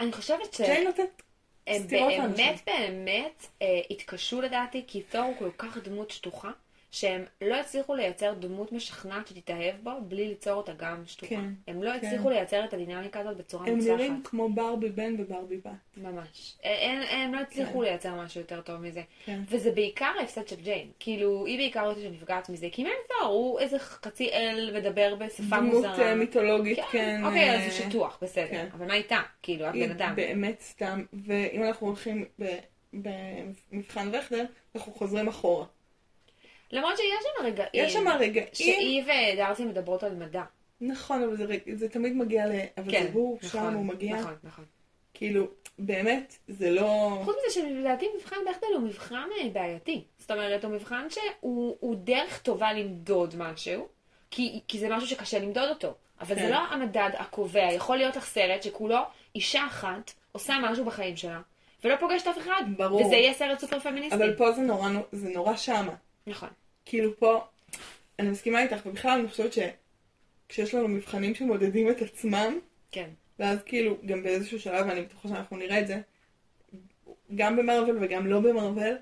אני 0.00 0.12
חושבת 0.12 0.54
ש... 0.54 0.60
ג'יין 0.60 0.84
נותנת 0.84 1.22
הם 1.66 1.82
סתירות 1.82 2.12
לאנשים. 2.18 2.46
באמת 2.46 2.60
באמת 2.66 3.46
אה, 3.62 3.80
התקשו 3.90 4.40
לדעתי, 4.40 4.84
כי 4.86 5.02
תור 5.02 5.22
הוא 5.22 5.34
כל 5.38 5.50
כך 5.58 5.78
דמות 5.78 6.10
שטוחה, 6.10 6.50
שהם 6.92 7.24
לא 7.40 7.54
הצליחו 7.54 7.94
לייצר 7.94 8.34
דמות 8.34 8.72
משכנעת 8.72 9.26
שתתאהב 9.26 9.74
בו, 9.82 9.90
בלי 10.08 10.28
ליצור 10.28 10.52
אותה 10.52 10.72
גם 10.72 11.02
שטוחה. 11.06 11.34
כן, 11.34 11.44
הם 11.66 11.82
לא 11.82 11.90
כן. 11.90 12.06
הצליחו 12.06 12.30
לייצר 12.30 12.64
את 12.64 12.74
הדינמיקה 12.74 13.20
הזאת 13.20 13.36
בצורה 13.36 13.66
הם 13.66 13.74
מוצלחת. 13.74 13.96
נראים 13.96 14.20
כמו 14.24 14.48
ברבי 14.48 14.88
בן 14.88 15.14
וברבי 15.18 15.56
בת. 15.56 15.70
ממש. 15.96 16.56
אה, 16.64 16.90
הם, 16.90 17.02
הם 17.08 17.34
לא 17.34 17.40
הצליחו 17.40 17.78
כן. 17.78 17.84
לייצר 17.84 18.14
משהו 18.14 18.40
יותר 18.40 18.60
טוב 18.60 18.76
מזה. 18.76 19.02
כן. 19.24 19.40
וזה 19.48 19.70
בעיקר 19.70 20.12
ההפסד 20.20 20.48
של 20.48 20.56
ג'יין. 20.56 20.88
כאילו, 20.98 21.46
היא 21.46 21.58
בעיקר 21.58 21.86
אותי 21.86 22.00
שנפגעת 22.00 22.48
מזה, 22.48 22.68
כי 22.72 22.84
תואר, 23.08 23.30
הוא 23.30 23.60
איזה 23.60 23.78
חצי 23.78 24.30
אל 24.32 24.78
מדבר 24.80 25.14
בשפה 25.14 25.56
דמות 25.56 25.74
מוזרה. 25.74 25.98
אה, 25.98 26.14
מיתולוגית, 26.14 26.78
כן, 26.78 26.84
כן. 26.92 27.24
אוקיי, 27.24 27.50
אה, 27.50 27.54
אז 27.54 27.62
הוא 27.62 27.90
שטוח, 27.90 28.18
בסדר. 28.22 28.46
כן. 28.46 28.68
אבל 28.72 28.86
מה 28.86 28.94
איתה? 28.94 29.20
כאילו, 29.42 29.68
את 29.68 29.74
בן 29.74 29.90
אדם. 29.90 30.16
באמת 30.16 30.60
סתם, 30.60 31.04
ואם 31.12 31.62
אנחנו 31.62 31.86
הולכים 31.86 32.24
במבחן 32.92 34.10
וכטר, 34.12 34.44
אנחנו 34.74 34.92
חוזרים 34.92 35.28
אחורה. 35.28 35.66
למרות 36.72 36.96
שיש 36.96 37.22
שם 37.22 37.46
רגעים. 37.46 37.68
יש 37.74 37.92
שם 37.92 38.08
רגעים, 38.08 38.46
שהיא 38.52 39.02
ודארסי 39.02 39.64
מדברות 39.64 40.02
על 40.02 40.14
מדע. 40.14 40.42
נכון, 40.80 41.22
אבל 41.22 41.36
זה, 41.36 41.44
זה 41.74 41.88
תמיד 41.88 42.16
מגיע 42.16 42.46
ל... 42.46 42.52
אבל 42.76 42.90
כן, 42.90 43.02
זה 43.02 43.10
הוא, 43.12 43.38
נכון, 43.42 43.60
שם 43.60 43.74
הוא 43.74 43.84
מגיע, 43.84 44.16
נכון, 44.16 44.34
נכון. 44.44 44.64
כאילו, 45.14 45.46
באמת, 45.78 46.36
זה 46.48 46.70
לא... 46.70 47.20
חוץ 47.24 47.36
מזה 47.36 47.60
שלדעתי 47.60 48.06
מבחן 48.16 48.36
בכדל 48.50 48.66
הוא 48.74 48.82
מבחן 48.82 49.28
אה, 49.40 49.48
בעייתי. 49.52 50.04
זאת 50.18 50.30
אומרת, 50.30 50.64
הוא 50.64 50.72
מבחן 50.72 51.06
שהוא 51.10 51.76
הוא 51.80 51.96
דרך 51.96 52.42
טובה 52.42 52.72
למדוד 52.72 53.34
משהו, 53.36 53.88
כי, 54.30 54.60
כי 54.68 54.78
זה 54.78 54.88
משהו 54.88 55.08
שקשה 55.08 55.38
למדוד 55.38 55.68
אותו. 55.68 55.94
אבל 56.20 56.34
כן. 56.34 56.42
זה 56.42 56.50
לא 56.50 56.56
המדד 56.56 57.10
הקובע. 57.18 57.72
יכול 57.72 57.96
להיות 57.96 58.16
לך 58.16 58.24
סרט 58.26 58.62
שכולו 58.62 58.98
אישה 59.34 59.66
אחת 59.66 60.12
עושה 60.32 60.54
משהו 60.62 60.84
בחיים 60.84 61.16
שלה, 61.16 61.40
ולא 61.84 61.96
פוגשת 61.96 62.26
אף 62.26 62.38
אחד. 62.38 62.62
ברור. 62.76 63.06
וזה 63.06 63.14
יהיה 63.14 63.34
סרט 63.34 63.58
סופר 63.58 63.80
פמיניסטי. 63.80 64.16
אבל 64.16 64.36
פה 64.36 64.52
זה 64.52 64.62
נורא, 64.62 64.88
זה 65.12 65.28
נורא 65.28 65.56
שמה. 65.56 65.94
נכון. 66.26 66.48
כאילו 66.84 67.16
פה, 67.16 67.44
אני 68.18 68.30
מסכימה 68.30 68.62
איתך, 68.62 68.86
ובכלל 68.86 69.18
אני 69.18 69.28
חושבת 69.28 69.52
שכשיש 69.52 70.74
לנו 70.74 70.88
מבחנים 70.88 71.34
שמודדים 71.34 71.90
את 71.90 72.02
עצמם, 72.02 72.58
כן. 72.92 73.08
ואז 73.38 73.58
כאילו, 73.66 73.96
גם 74.06 74.22
באיזשהו 74.22 74.60
שלב, 74.60 74.86
ואני 74.88 75.02
בטוחה 75.02 75.28
שאנחנו 75.28 75.56
נראה 75.56 75.80
את 75.80 75.86
זה, 75.86 76.00
גם 77.34 77.56
במרוויל 77.56 77.96
וגם 78.00 78.26
לא 78.26 78.40
במרוויל, 78.40 78.96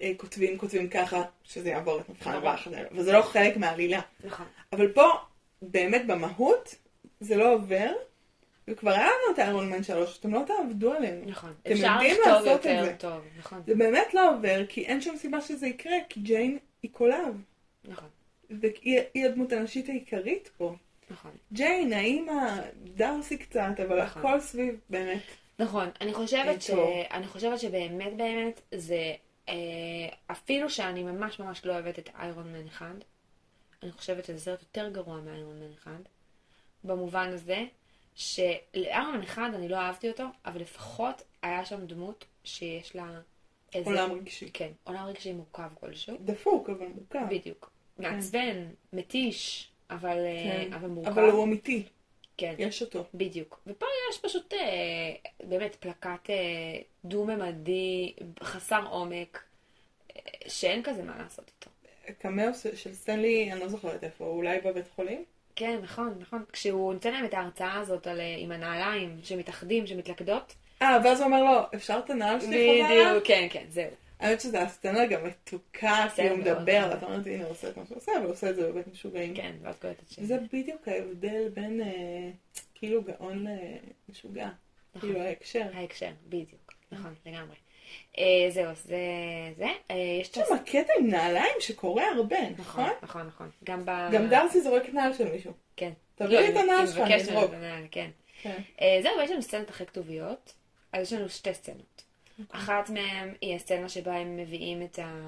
אה, 0.00 0.12
כותבים, 0.16 0.58
כותבים 0.58 0.88
ככה, 0.88 1.22
שזה 1.44 1.68
יעבור 1.68 2.00
את 2.00 2.08
מבחן. 2.08 2.32
הבא, 2.32 2.56
וזה 2.92 3.12
לא 3.12 3.22
חלק 3.22 3.56
מהעלילה. 3.56 4.00
נכון. 4.24 4.46
אבל 4.72 4.92
פה, 4.92 5.10
באמת 5.62 6.06
במהות, 6.06 6.74
זה 7.20 7.36
לא 7.36 7.52
עובר, 7.54 7.92
וכבר 8.68 8.90
היה 8.90 9.06
לנו 9.06 9.34
את 9.34 9.38
איירון 9.38 9.70
מן 9.70 9.82
3, 9.82 10.18
אתם 10.18 10.34
לא 10.34 10.42
תעבדו 10.46 10.92
עלינו. 10.92 11.24
נכון. 11.26 11.52
אתם 11.62 11.70
יודעים 11.70 12.16
לכתוב 12.20 12.32
לעשות 12.32 12.60
את 12.60 12.64
יותר 12.66 12.84
זה. 12.84 12.94
טוב. 12.98 13.20
נכון. 13.38 13.62
זה 13.66 13.74
באמת 13.74 14.14
לא 14.14 14.34
עובר, 14.34 14.66
כי 14.68 14.86
אין 14.86 15.00
שום 15.00 15.16
סיבה 15.16 15.40
שזה 15.40 15.66
יקרה, 15.66 15.96
כי 16.08 16.20
ג'יין 16.20 16.58
היא 16.84 16.92
קולב, 16.92 17.42
נכון. 17.84 18.08
והיא 18.50 19.00
היא 19.14 19.26
הדמות 19.26 19.52
הנשית 19.52 19.88
העיקרית 19.88 20.50
פה. 20.56 20.74
נכון. 21.10 21.30
ג'יין, 21.52 21.92
האימא, 21.92 22.60
דארסי 22.84 23.38
קצת, 23.38 23.80
אבל 23.86 24.02
נכון. 24.02 24.22
הכל 24.22 24.40
סביב, 24.40 24.80
באמת. 24.90 25.22
נכון, 25.58 25.88
אני 26.00 26.14
חושבת, 26.14 26.62
ש... 26.62 26.70
אני 27.10 27.26
חושבת 27.26 27.58
שבאמת 27.60 28.16
באמת 28.16 28.60
זה, 28.74 29.14
אה, 29.48 29.54
אפילו 30.26 30.70
שאני 30.70 31.02
ממש 31.02 31.40
ממש 31.40 31.66
לא 31.66 31.72
אוהבת 31.72 31.98
את 31.98 32.10
איירון 32.18 32.52
מן 32.52 32.66
1, 32.66 32.86
אני 33.82 33.92
חושבת 33.92 34.24
שזה 34.24 34.38
סרט 34.38 34.62
יותר 34.62 34.88
גרוע 34.88 35.20
מאיירון 35.20 35.60
מן 35.60 35.72
1, 35.82 35.92
במובן 36.84 37.28
הזה 37.28 37.64
שלאיירון 38.14 39.16
מן 39.16 39.22
1 39.22 39.42
אני 39.54 39.68
לא 39.68 39.76
אהבתי 39.76 40.08
אותו, 40.08 40.24
אבל 40.46 40.60
לפחות 40.60 41.22
היה 41.42 41.64
שם 41.64 41.86
דמות 41.86 42.24
שיש 42.44 42.96
לה 42.96 43.20
איזה... 43.74 43.90
עולם 43.90 44.12
רגשי. 44.12 44.50
כן, 44.52 44.70
עולם 44.84 45.06
רגשי 45.06 45.32
מורכב 45.32 45.68
כלשהו. 45.80 46.16
דפוק, 46.20 46.70
אבל 46.70 46.86
מורכב. 46.86 47.26
בדיוק. 47.30 47.70
מעצבן, 47.98 48.66
מתיש, 48.92 49.70
אבל, 49.90 50.18
אה, 50.18 50.64
כן. 50.64 50.72
אבל 50.72 50.88
מורכב. 50.88 51.10
אבל 51.10 51.30
הוא 51.30 51.44
אמיתי, 51.44 51.82
כן. 52.36 52.54
יש 52.58 52.82
אותו. 52.82 53.04
בדיוק. 53.14 53.60
ופה 53.66 53.86
יש 54.10 54.18
פשוט 54.18 54.54
אה, 54.54 55.14
באמת 55.44 55.74
פלקט 55.74 56.30
אה, 56.30 56.36
דו-ממדי, 57.04 58.12
חסר 58.42 58.84
עומק, 58.90 59.42
אה, 60.16 60.20
שאין 60.48 60.82
כזה 60.82 61.02
מה 61.02 61.18
לעשות 61.18 61.50
איתו. 61.54 61.70
קמאו 62.18 62.54
של 62.74 62.94
סטנלי, 62.94 63.52
אני 63.52 63.60
לא 63.60 63.68
זוכרת 63.68 64.04
איפה, 64.04 64.24
אולי 64.24 64.60
בבית 64.60 64.88
חולים? 64.94 65.24
כן, 65.56 65.78
נכון, 65.82 66.14
נכון. 66.18 66.44
כשהוא 66.52 66.92
נותן 66.94 67.12
להם 67.12 67.24
את 67.24 67.34
ההרצאה 67.34 67.78
הזאת 67.78 68.06
על, 68.06 68.20
אה, 68.20 68.36
עם 68.38 68.52
הנעליים 68.52 69.20
שמתאחדים, 69.22 69.86
שמתלכדות. 69.86 70.54
אה, 70.84 70.98
ואז 71.04 71.20
הוא 71.20 71.26
אומר 71.26 71.42
לו, 71.42 71.60
אפשר 71.74 72.00
את 72.04 72.10
הנעל 72.10 72.40
שלי 72.40 72.82
חזרה? 72.84 73.10
בדיוק, 73.10 73.26
כן, 73.26 73.46
כן, 73.50 73.64
זהו. 73.68 73.90
האמת 74.20 74.40
שזה 74.40 74.62
הסצנה 74.62 75.06
גם 75.06 75.24
מתוקה, 75.24 76.06
כי 76.14 76.28
הוא 76.28 76.38
מדבר, 76.38 76.80
חמוד. 76.80 76.92
ואתה 76.92 77.06
אומרת, 77.06 77.26
הנה 77.26 77.42
הוא 77.44 77.50
עושה 77.50 77.68
את 77.68 77.76
מה 77.76 77.86
שהוא 77.86 77.96
עושה, 77.96 78.12
אבל 78.16 78.22
הוא 78.22 78.32
עושה 78.32 78.50
את 78.50 78.56
זה 78.56 78.72
בבית 78.72 78.86
משוגעים. 78.92 79.34
כן, 79.34 79.52
ואת 79.62 79.84
את 79.84 80.10
שלי. 80.10 80.26
זה 80.26 80.38
בדיוק 80.52 80.88
ההבדל 80.88 81.48
בין 81.54 81.80
אה, 81.82 82.30
כאילו 82.74 83.02
גאון 83.02 83.46
למשוגע. 84.08 84.48
נכון. 84.94 85.10
כאילו 85.10 85.20
ההקשר. 85.20 85.64
ההקשר, 85.74 86.10
בדיוק. 86.28 86.72
נכון, 86.92 87.14
לגמרי. 87.26 87.56
אה, 88.18 88.50
זהו, 88.50 88.74
זה 88.74 88.96
זה. 89.56 89.68
אה, 89.90 89.96
יש 90.20 90.28
שם 90.28 90.56
קטע 90.66 90.92
עם 90.98 91.06
נעליים 91.06 91.54
שקורה 91.60 92.04
הרבה, 92.16 92.50
נכון, 92.50 92.84
נכון? 92.84 92.90
נכון, 93.02 93.26
נכון. 93.26 93.50
גם 93.64 93.84
ב... 93.84 93.90
גם 94.12 94.28
דארסי 94.28 94.60
זורק 94.60 94.88
נעל 94.92 95.12
של 95.12 95.32
מישהו. 95.32 95.52
כן. 95.76 95.92
תביא 96.14 96.38
לי 96.38 96.48
את 96.48 96.56
הנעל 96.56 96.86
שלך, 96.86 96.98
הנעל, 97.52 97.84
כן. 97.90 98.10
כן. 98.42 98.62
אה, 98.80 98.98
זהו, 99.02 99.12
יש 99.24 99.30
לנו 99.30 99.42
סצנות 99.42 99.70
הכי 99.70 99.86
כתוביות. 99.86 100.54
אז 100.94 101.02
יש 101.02 101.12
לנו 101.12 101.28
שתי 101.28 101.54
סצנות. 101.54 102.02
אחת 102.48 102.90
מהן 102.90 103.34
היא 103.40 103.56
הסצנה 103.56 103.88
שבה 103.88 104.14
הם 104.16 104.36
מביאים 104.36 104.82
את 104.82 104.98
ה... 104.98 105.20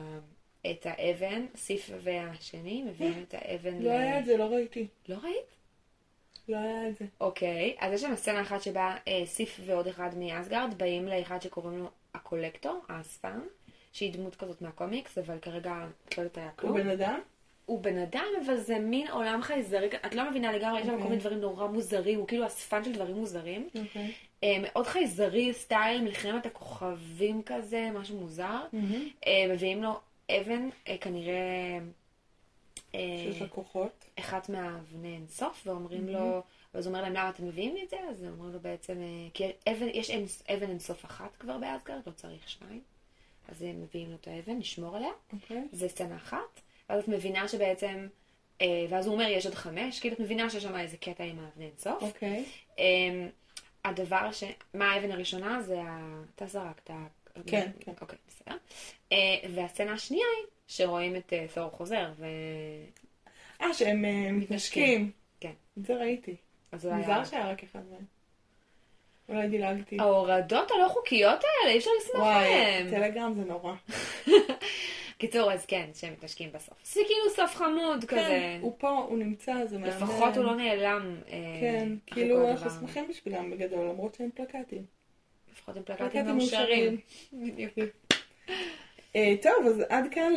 את 0.70 0.86
האבן, 0.86 1.46
סיף 1.56 1.90
והשני 2.02 2.82
מביאים 2.82 3.24
את 3.28 3.34
האבן 3.38 3.82
לא 3.82 3.90
היה 3.90 4.18
את 4.18 4.24
זה, 4.24 4.36
לא 4.36 4.44
ראיתי. 4.44 4.86
לא 5.08 5.16
ראית? 5.22 5.46
לא 6.48 6.56
היה 6.56 6.88
את 6.88 6.96
זה. 6.98 7.04
אוקיי, 7.20 7.76
אז 7.78 7.92
יש 7.92 8.00
שם 8.00 8.16
סצנה 8.16 8.42
אחת 8.42 8.62
שבה 8.62 8.96
אה, 9.08 9.22
סיף 9.26 9.60
ועוד 9.64 9.86
אחד 9.86 10.10
מאסגרד 10.18 10.74
באים 10.76 11.08
לאחד 11.08 11.42
שקוראים 11.42 11.78
לו 11.78 11.90
הקולקטור, 12.14 12.80
האספן, 12.88 13.40
שהיא 13.92 14.12
דמות 14.12 14.36
כזאת 14.36 14.62
מהקומיקס, 14.62 15.18
אבל 15.18 15.38
כרגע 15.38 15.86
את 16.08 16.18
לא 16.18 16.22
יודעת 16.22 16.38
היה 16.38 16.46
הוא 16.46 16.56
כלום. 16.56 16.76
בן 16.76 16.88
אדם? 16.88 17.20
הוא 17.66 17.82
בן 17.82 17.98
אדם, 17.98 18.26
אבל 18.46 18.56
זה 18.56 18.78
מין 18.78 19.08
עולם 19.08 19.42
חייזרי, 19.42 19.88
את 20.06 20.14
לא 20.14 20.30
מבינה 20.30 20.52
לגמרי, 20.52 20.80
יש 20.80 20.86
שם 20.86 20.90
כל 20.92 20.96
אוקיי. 20.96 21.08
מיני 21.08 21.20
דברים 21.20 21.40
נורא 21.40 21.66
מוזרים, 21.66 22.18
הוא 22.18 22.28
כאילו 22.28 22.46
אספן 22.46 22.84
של 22.84 22.92
דברים 22.92 23.16
מוזרים. 23.16 23.68
אוקיי. 23.84 24.12
אה, 24.44 24.56
מאוד 24.62 24.86
חייזרי 24.86 25.52
סטייל, 25.54 26.02
מלחמת 26.02 26.46
הכוכבים 26.46 27.42
כזה, 27.42 27.90
משהו 27.94 28.16
מוזר. 28.20 28.60
אה, 29.26 29.46
מביאים 29.54 29.82
לו 29.82 29.92
אבן, 30.30 30.68
אה, 30.88 30.98
כנראה 30.98 31.78
אה, 32.94 33.00
שיש 33.24 33.42
לה 33.42 33.48
כוחות. 33.48 34.04
אחת 34.18 34.48
מהאבני 34.48 35.14
אינסוף, 35.14 35.62
ואומרים 35.66 36.08
לו, 36.08 36.42
אז 36.74 36.86
הוא 36.86 36.92
אומר 36.92 37.02
להם 37.04 37.12
למה 37.12 37.28
אתם 37.28 37.46
מביאים 37.48 37.74
לי 37.74 37.82
את 37.84 37.90
זה? 37.90 37.96
אז 38.10 38.24
אומרים 38.24 38.52
לו 38.52 38.60
בעצם, 38.60 38.94
כי 39.34 39.44
אבן, 39.68 39.88
יש 39.92 40.10
אינס- 40.10 40.42
אבן 40.54 40.68
אינסוף 40.70 41.04
אחת 41.04 41.36
כבר 41.38 41.58
באסגרד, 41.58 42.00
לא 42.06 42.12
צריך 42.12 42.48
שניים. 42.48 42.80
אז 43.48 43.62
הם 43.62 43.82
מביאים 43.82 44.10
לו 44.10 44.16
את 44.20 44.28
האבן, 44.28 44.58
נשמור 44.58 44.96
עליה. 44.96 45.10
אוקיי. 45.32 45.62
זה 45.72 45.88
סצנה 45.88 46.16
אחת, 46.16 46.60
ואז 46.90 47.02
את 47.02 47.08
מבינה 47.08 47.48
שבעצם, 47.48 48.06
אה, 48.60 48.86
ואז 48.88 49.06
הוא 49.06 49.14
אומר 49.14 49.26
יש 49.28 49.46
עוד 49.46 49.54
חמש, 49.54 50.00
כאילו 50.00 50.14
את 50.14 50.20
מבינה 50.20 50.50
שיש 50.50 50.62
שם 50.62 50.76
איזה 50.76 50.96
קטע 50.96 51.24
עם 51.24 51.38
האבני 51.38 51.64
אינסוף. 51.64 52.02
אוקיי. 52.02 52.44
אה, 52.78 52.84
הדבר 53.84 54.32
ש... 54.32 54.44
מה 54.74 54.92
האבן 54.92 55.10
הראשונה 55.10 55.62
זה 55.62 55.80
ה... 55.80 56.22
אתה 56.34 56.46
זרקת. 56.46 56.90
כן, 57.46 57.70
כן. 57.80 57.92
אוקיי, 58.00 58.18
בסדר. 58.28 58.56
אה, 59.12 59.18
והסצנה 59.54 59.92
השנייה 59.92 60.26
היא 60.38 60.46
שרואים 60.68 61.16
את 61.16 61.32
אה, 61.32 61.46
תור 61.54 61.70
חוזר, 61.70 62.12
ו... 62.16 62.26
אה, 63.60 63.74
שהם 63.74 64.04
אה, 64.04 64.32
מתנשקים. 64.32 65.10
כן. 65.40 65.52
את 65.78 65.86
זה 65.86 65.94
ראיתי. 65.94 66.36
אז 66.72 66.84
הוא 66.84 66.94
היה... 66.94 67.08
מוזר 67.08 67.24
שהיה 67.30 67.50
רק 67.50 67.62
אחד 67.62 67.80
מהם. 67.90 68.04
אולי 69.28 69.48
דילגתי. 69.48 69.96
ההורדות 70.00 70.70
הלא 70.70 70.88
חוקיות 70.88 71.40
האלה, 71.44 71.72
אי 71.72 71.78
אפשר 71.78 71.90
לסמוך 72.00 72.22
וואי, 72.22 72.46
עליהן. 72.46 72.90
טלגרם 72.90 73.34
זה 73.34 73.44
נורא. 73.44 73.74
קיצור, 75.18 75.52
אז 75.52 75.66
כן, 75.66 75.90
שהם 75.94 76.12
מתנשקים 76.12 76.52
בסוף. 76.52 76.74
זה 76.84 77.00
כאילו 77.06 77.30
סוף 77.36 77.54
חמוד 77.54 78.04
כזה. 78.04 78.20
כן, 78.20 78.58
הוא 78.62 78.74
פה, 78.78 79.06
הוא 79.08 79.18
נמצא, 79.18 79.66
זה 79.66 79.78
מהמם. 79.78 79.92
לפחות 79.92 80.36
הוא 80.36 80.44
לא 80.44 80.56
נעלם. 80.56 81.16
אה, 81.28 81.38
כן, 81.60 81.88
כאילו 82.06 82.50
אנחנו. 82.50 82.70
שמחים 82.70 83.08
בשבילם 83.08 83.50
בגדול, 83.50 83.88
למרות 83.88 84.14
שהם 84.14 84.30
פלקטים. 84.34 84.84
לפחות 85.52 85.76
הם 85.76 85.82
פלקטים 85.82 86.26
מאושרים. 86.26 87.00
אה, 89.16 89.34
טוב, 89.42 89.66
אז 89.66 89.82
עד 89.88 90.04
כאן 90.10 90.32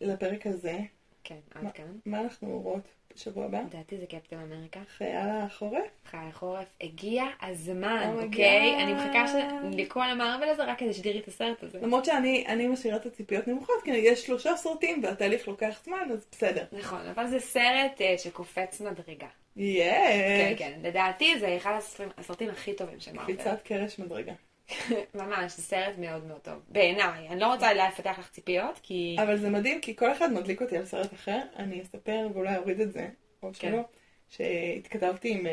לפרק 0.00 0.46
הזה. 0.46 0.78
כן, 1.24 1.38
עד 1.54 1.72
כאן. 1.72 1.98
מה 2.06 2.20
אנחנו 2.20 2.60
רואות 2.60 2.88
בשבוע 3.18 3.44
הבא? 3.44 3.60
לדעתי 3.60 3.98
זה 3.98 4.06
קפטן 4.06 4.36
אמריקה. 4.38 4.80
חייל 4.98 5.16
החורף? 5.28 5.84
חי 6.10 6.16
החורף, 6.16 6.66
הגיע 6.80 7.24
הזמן, 7.42 8.14
Oh 8.18 8.22
אוקיי? 8.24 8.82
אני 8.82 8.92
מחכה 8.92 9.26
ש- 9.28 9.74
לכל 9.76 10.02
המערבל 10.02 10.48
הזה 10.48 10.64
רק 10.64 10.78
כדי 10.78 10.92
שתראי 10.94 11.18
את 11.20 11.28
הסרט 11.28 11.62
הזה. 11.62 11.78
למרות 11.82 12.04
שאני 12.04 12.44
אני 12.48 12.68
משאירה 12.68 12.96
את 12.96 13.06
הציפיות 13.06 13.48
נמוכות, 13.48 13.82
כי 13.84 13.90
יש 13.90 14.26
שלושה 14.26 14.56
סרטים 14.56 15.00
והתהליך 15.04 15.48
לוקח 15.48 15.80
זמן, 15.84 16.08
אז 16.12 16.26
בסדר. 16.32 16.64
נכון, 16.72 17.00
אבל 17.06 17.26
זה 17.26 17.40
סרט 17.40 18.00
אה, 18.00 18.14
שקופץ 18.18 18.80
מדרגה. 18.80 19.26
כן, 19.54 19.60
יש! 19.62 20.58
כן, 20.58 20.78
לדעתי 20.82 21.38
זה 21.38 21.56
אחד 21.56 21.78
הסרטים- 22.18 22.50
הכי 22.50 22.72
טובים 22.72 23.00
של 23.00 23.12
Marvel. 23.12 23.34
קפיצת 23.34 23.62
קרש 23.64 23.98
מדרגה. 23.98 24.32
ממש, 25.14 25.56
זה 25.56 25.62
סרט 25.62 25.98
מאוד 25.98 26.24
מאוד 26.24 26.40
טוב. 26.40 26.62
בעיניי, 26.68 27.28
אני 27.28 27.40
לא 27.40 27.52
רוצה 27.52 27.74
לפתח 27.74 28.18
לך 28.18 28.30
ציפיות, 28.30 28.78
כי... 28.82 29.16
אבל 29.22 29.38
זה 29.38 29.50
מדהים, 29.50 29.80
כי 29.80 29.96
כל 29.96 30.12
אחד 30.12 30.32
מדליק 30.32 30.62
אותי 30.62 30.76
על 30.76 30.86
סרט 30.86 31.14
אחר. 31.14 31.40
אני 31.56 31.82
אספר 31.82 32.28
ואולי 32.34 32.56
אוריד 32.56 32.80
את 32.80 32.92
זה, 32.92 33.08
או 33.42 33.50
כן. 33.58 33.70
שלא, 33.70 33.82
שהתכתבתי 34.28 35.30
עם 35.30 35.46
אה, 35.46 35.52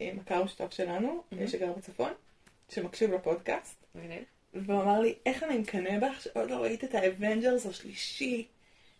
עם 0.00 0.16
מכר 0.16 0.44
משותף 0.44 0.72
שלנו, 0.72 1.22
מהמם. 1.32 1.46
שגר 1.46 1.72
בצפון, 1.72 2.12
שמקשיב 2.68 3.14
לפודקאסט. 3.14 3.86
והוא 4.54 4.82
אמר 4.82 5.00
לי, 5.00 5.14
איך 5.26 5.42
אני 5.42 5.58
מקנא 5.58 5.98
בך 5.98 6.20
שעוד 6.20 6.50
לא 6.50 6.56
ראית 6.56 6.84
את 6.84 6.94
ה 6.94 7.02
Avengers 7.02 7.66
השלישי, 7.66 8.46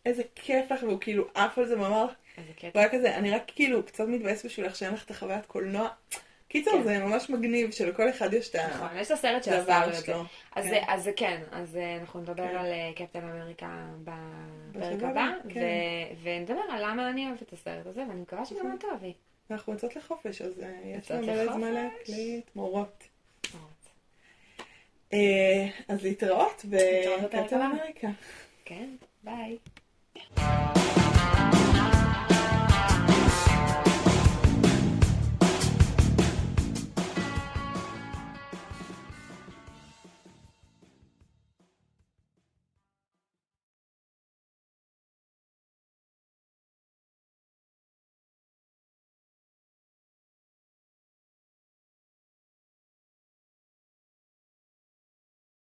איזה 0.06 0.22
כיף 0.34 0.70
לך, 0.70 0.82
והוא 0.82 1.00
כאילו 1.00 1.28
עף 1.34 1.58
על 1.58 1.66
זה 1.66 1.80
ואמר 1.80 2.04
לך, 2.04 2.10
איזה 2.38 2.48
הוא 2.48 2.70
קטע. 2.70 2.80
היה 2.80 2.88
כזה, 2.88 3.16
אני 3.16 3.30
רק 3.30 3.42
כאילו 3.54 3.82
קצת 3.82 4.04
מתבאס 4.08 4.44
בשבילך 4.44 4.76
שאין 4.76 4.94
לך 4.94 5.04
את 5.04 5.10
החוויית 5.10 5.46
קולנוע. 5.46 5.88
קיצור, 6.54 6.74
כן. 6.74 6.82
זה 6.84 6.98
ממש 6.98 7.30
מגניב 7.30 7.70
שלכל 7.70 8.10
אחד 8.10 8.32
יש 8.34 8.50
את 8.50 8.56
נכון, 8.56 8.88
יש 8.96 9.06
את 9.06 9.12
הסרט 9.12 9.44
שעשה 9.44 9.58
הדבר 9.58 9.88
את 9.90 9.94
זה. 9.96 10.04
שלו. 10.06 10.22
אז 10.56 10.64
כן. 10.64 10.70
זה- 10.70 10.80
אז 10.88 11.10
כן, 11.16 11.42
אז 11.52 11.76
אה, 11.76 11.96
אנחנו 12.00 12.20
נדבר 12.20 12.48
כן. 12.48 12.56
על 12.56 12.66
אה, 12.66 12.90
קפטן 12.96 13.28
אמריקה 13.28 13.86
בפרק 14.04 15.02
הבא, 15.02 15.26
כן. 15.48 15.60
ו- 15.60 16.22
ונדבר 16.22 16.60
על 16.70 16.90
למה 16.90 17.10
אני 17.10 17.26
אוהבת 17.26 17.42
את 17.42 17.52
הסרט 17.52 17.86
הזה, 17.86 18.00
ואני 18.08 18.20
מקווה 18.20 18.44
שגם 18.44 18.58
נכון. 18.58 18.72
את 18.74 18.80
תאהבי. 18.80 19.12
אנחנו 19.50 19.72
יוצאות 19.72 19.96
לחופש, 19.96 20.42
אז 20.42 20.60
אה, 20.62 20.68
יש 20.98 21.10
לנו 21.10 21.26
מלא 21.26 21.52
זמן. 21.54 21.72
להקליט 21.72 22.50
מורות. 22.56 23.04
אז 25.88 26.02
להתראות 26.02 26.64
בקפטן. 26.68 27.60
אמריקה. 27.62 28.08
כן, 28.64 28.88
ביי. 29.24 29.58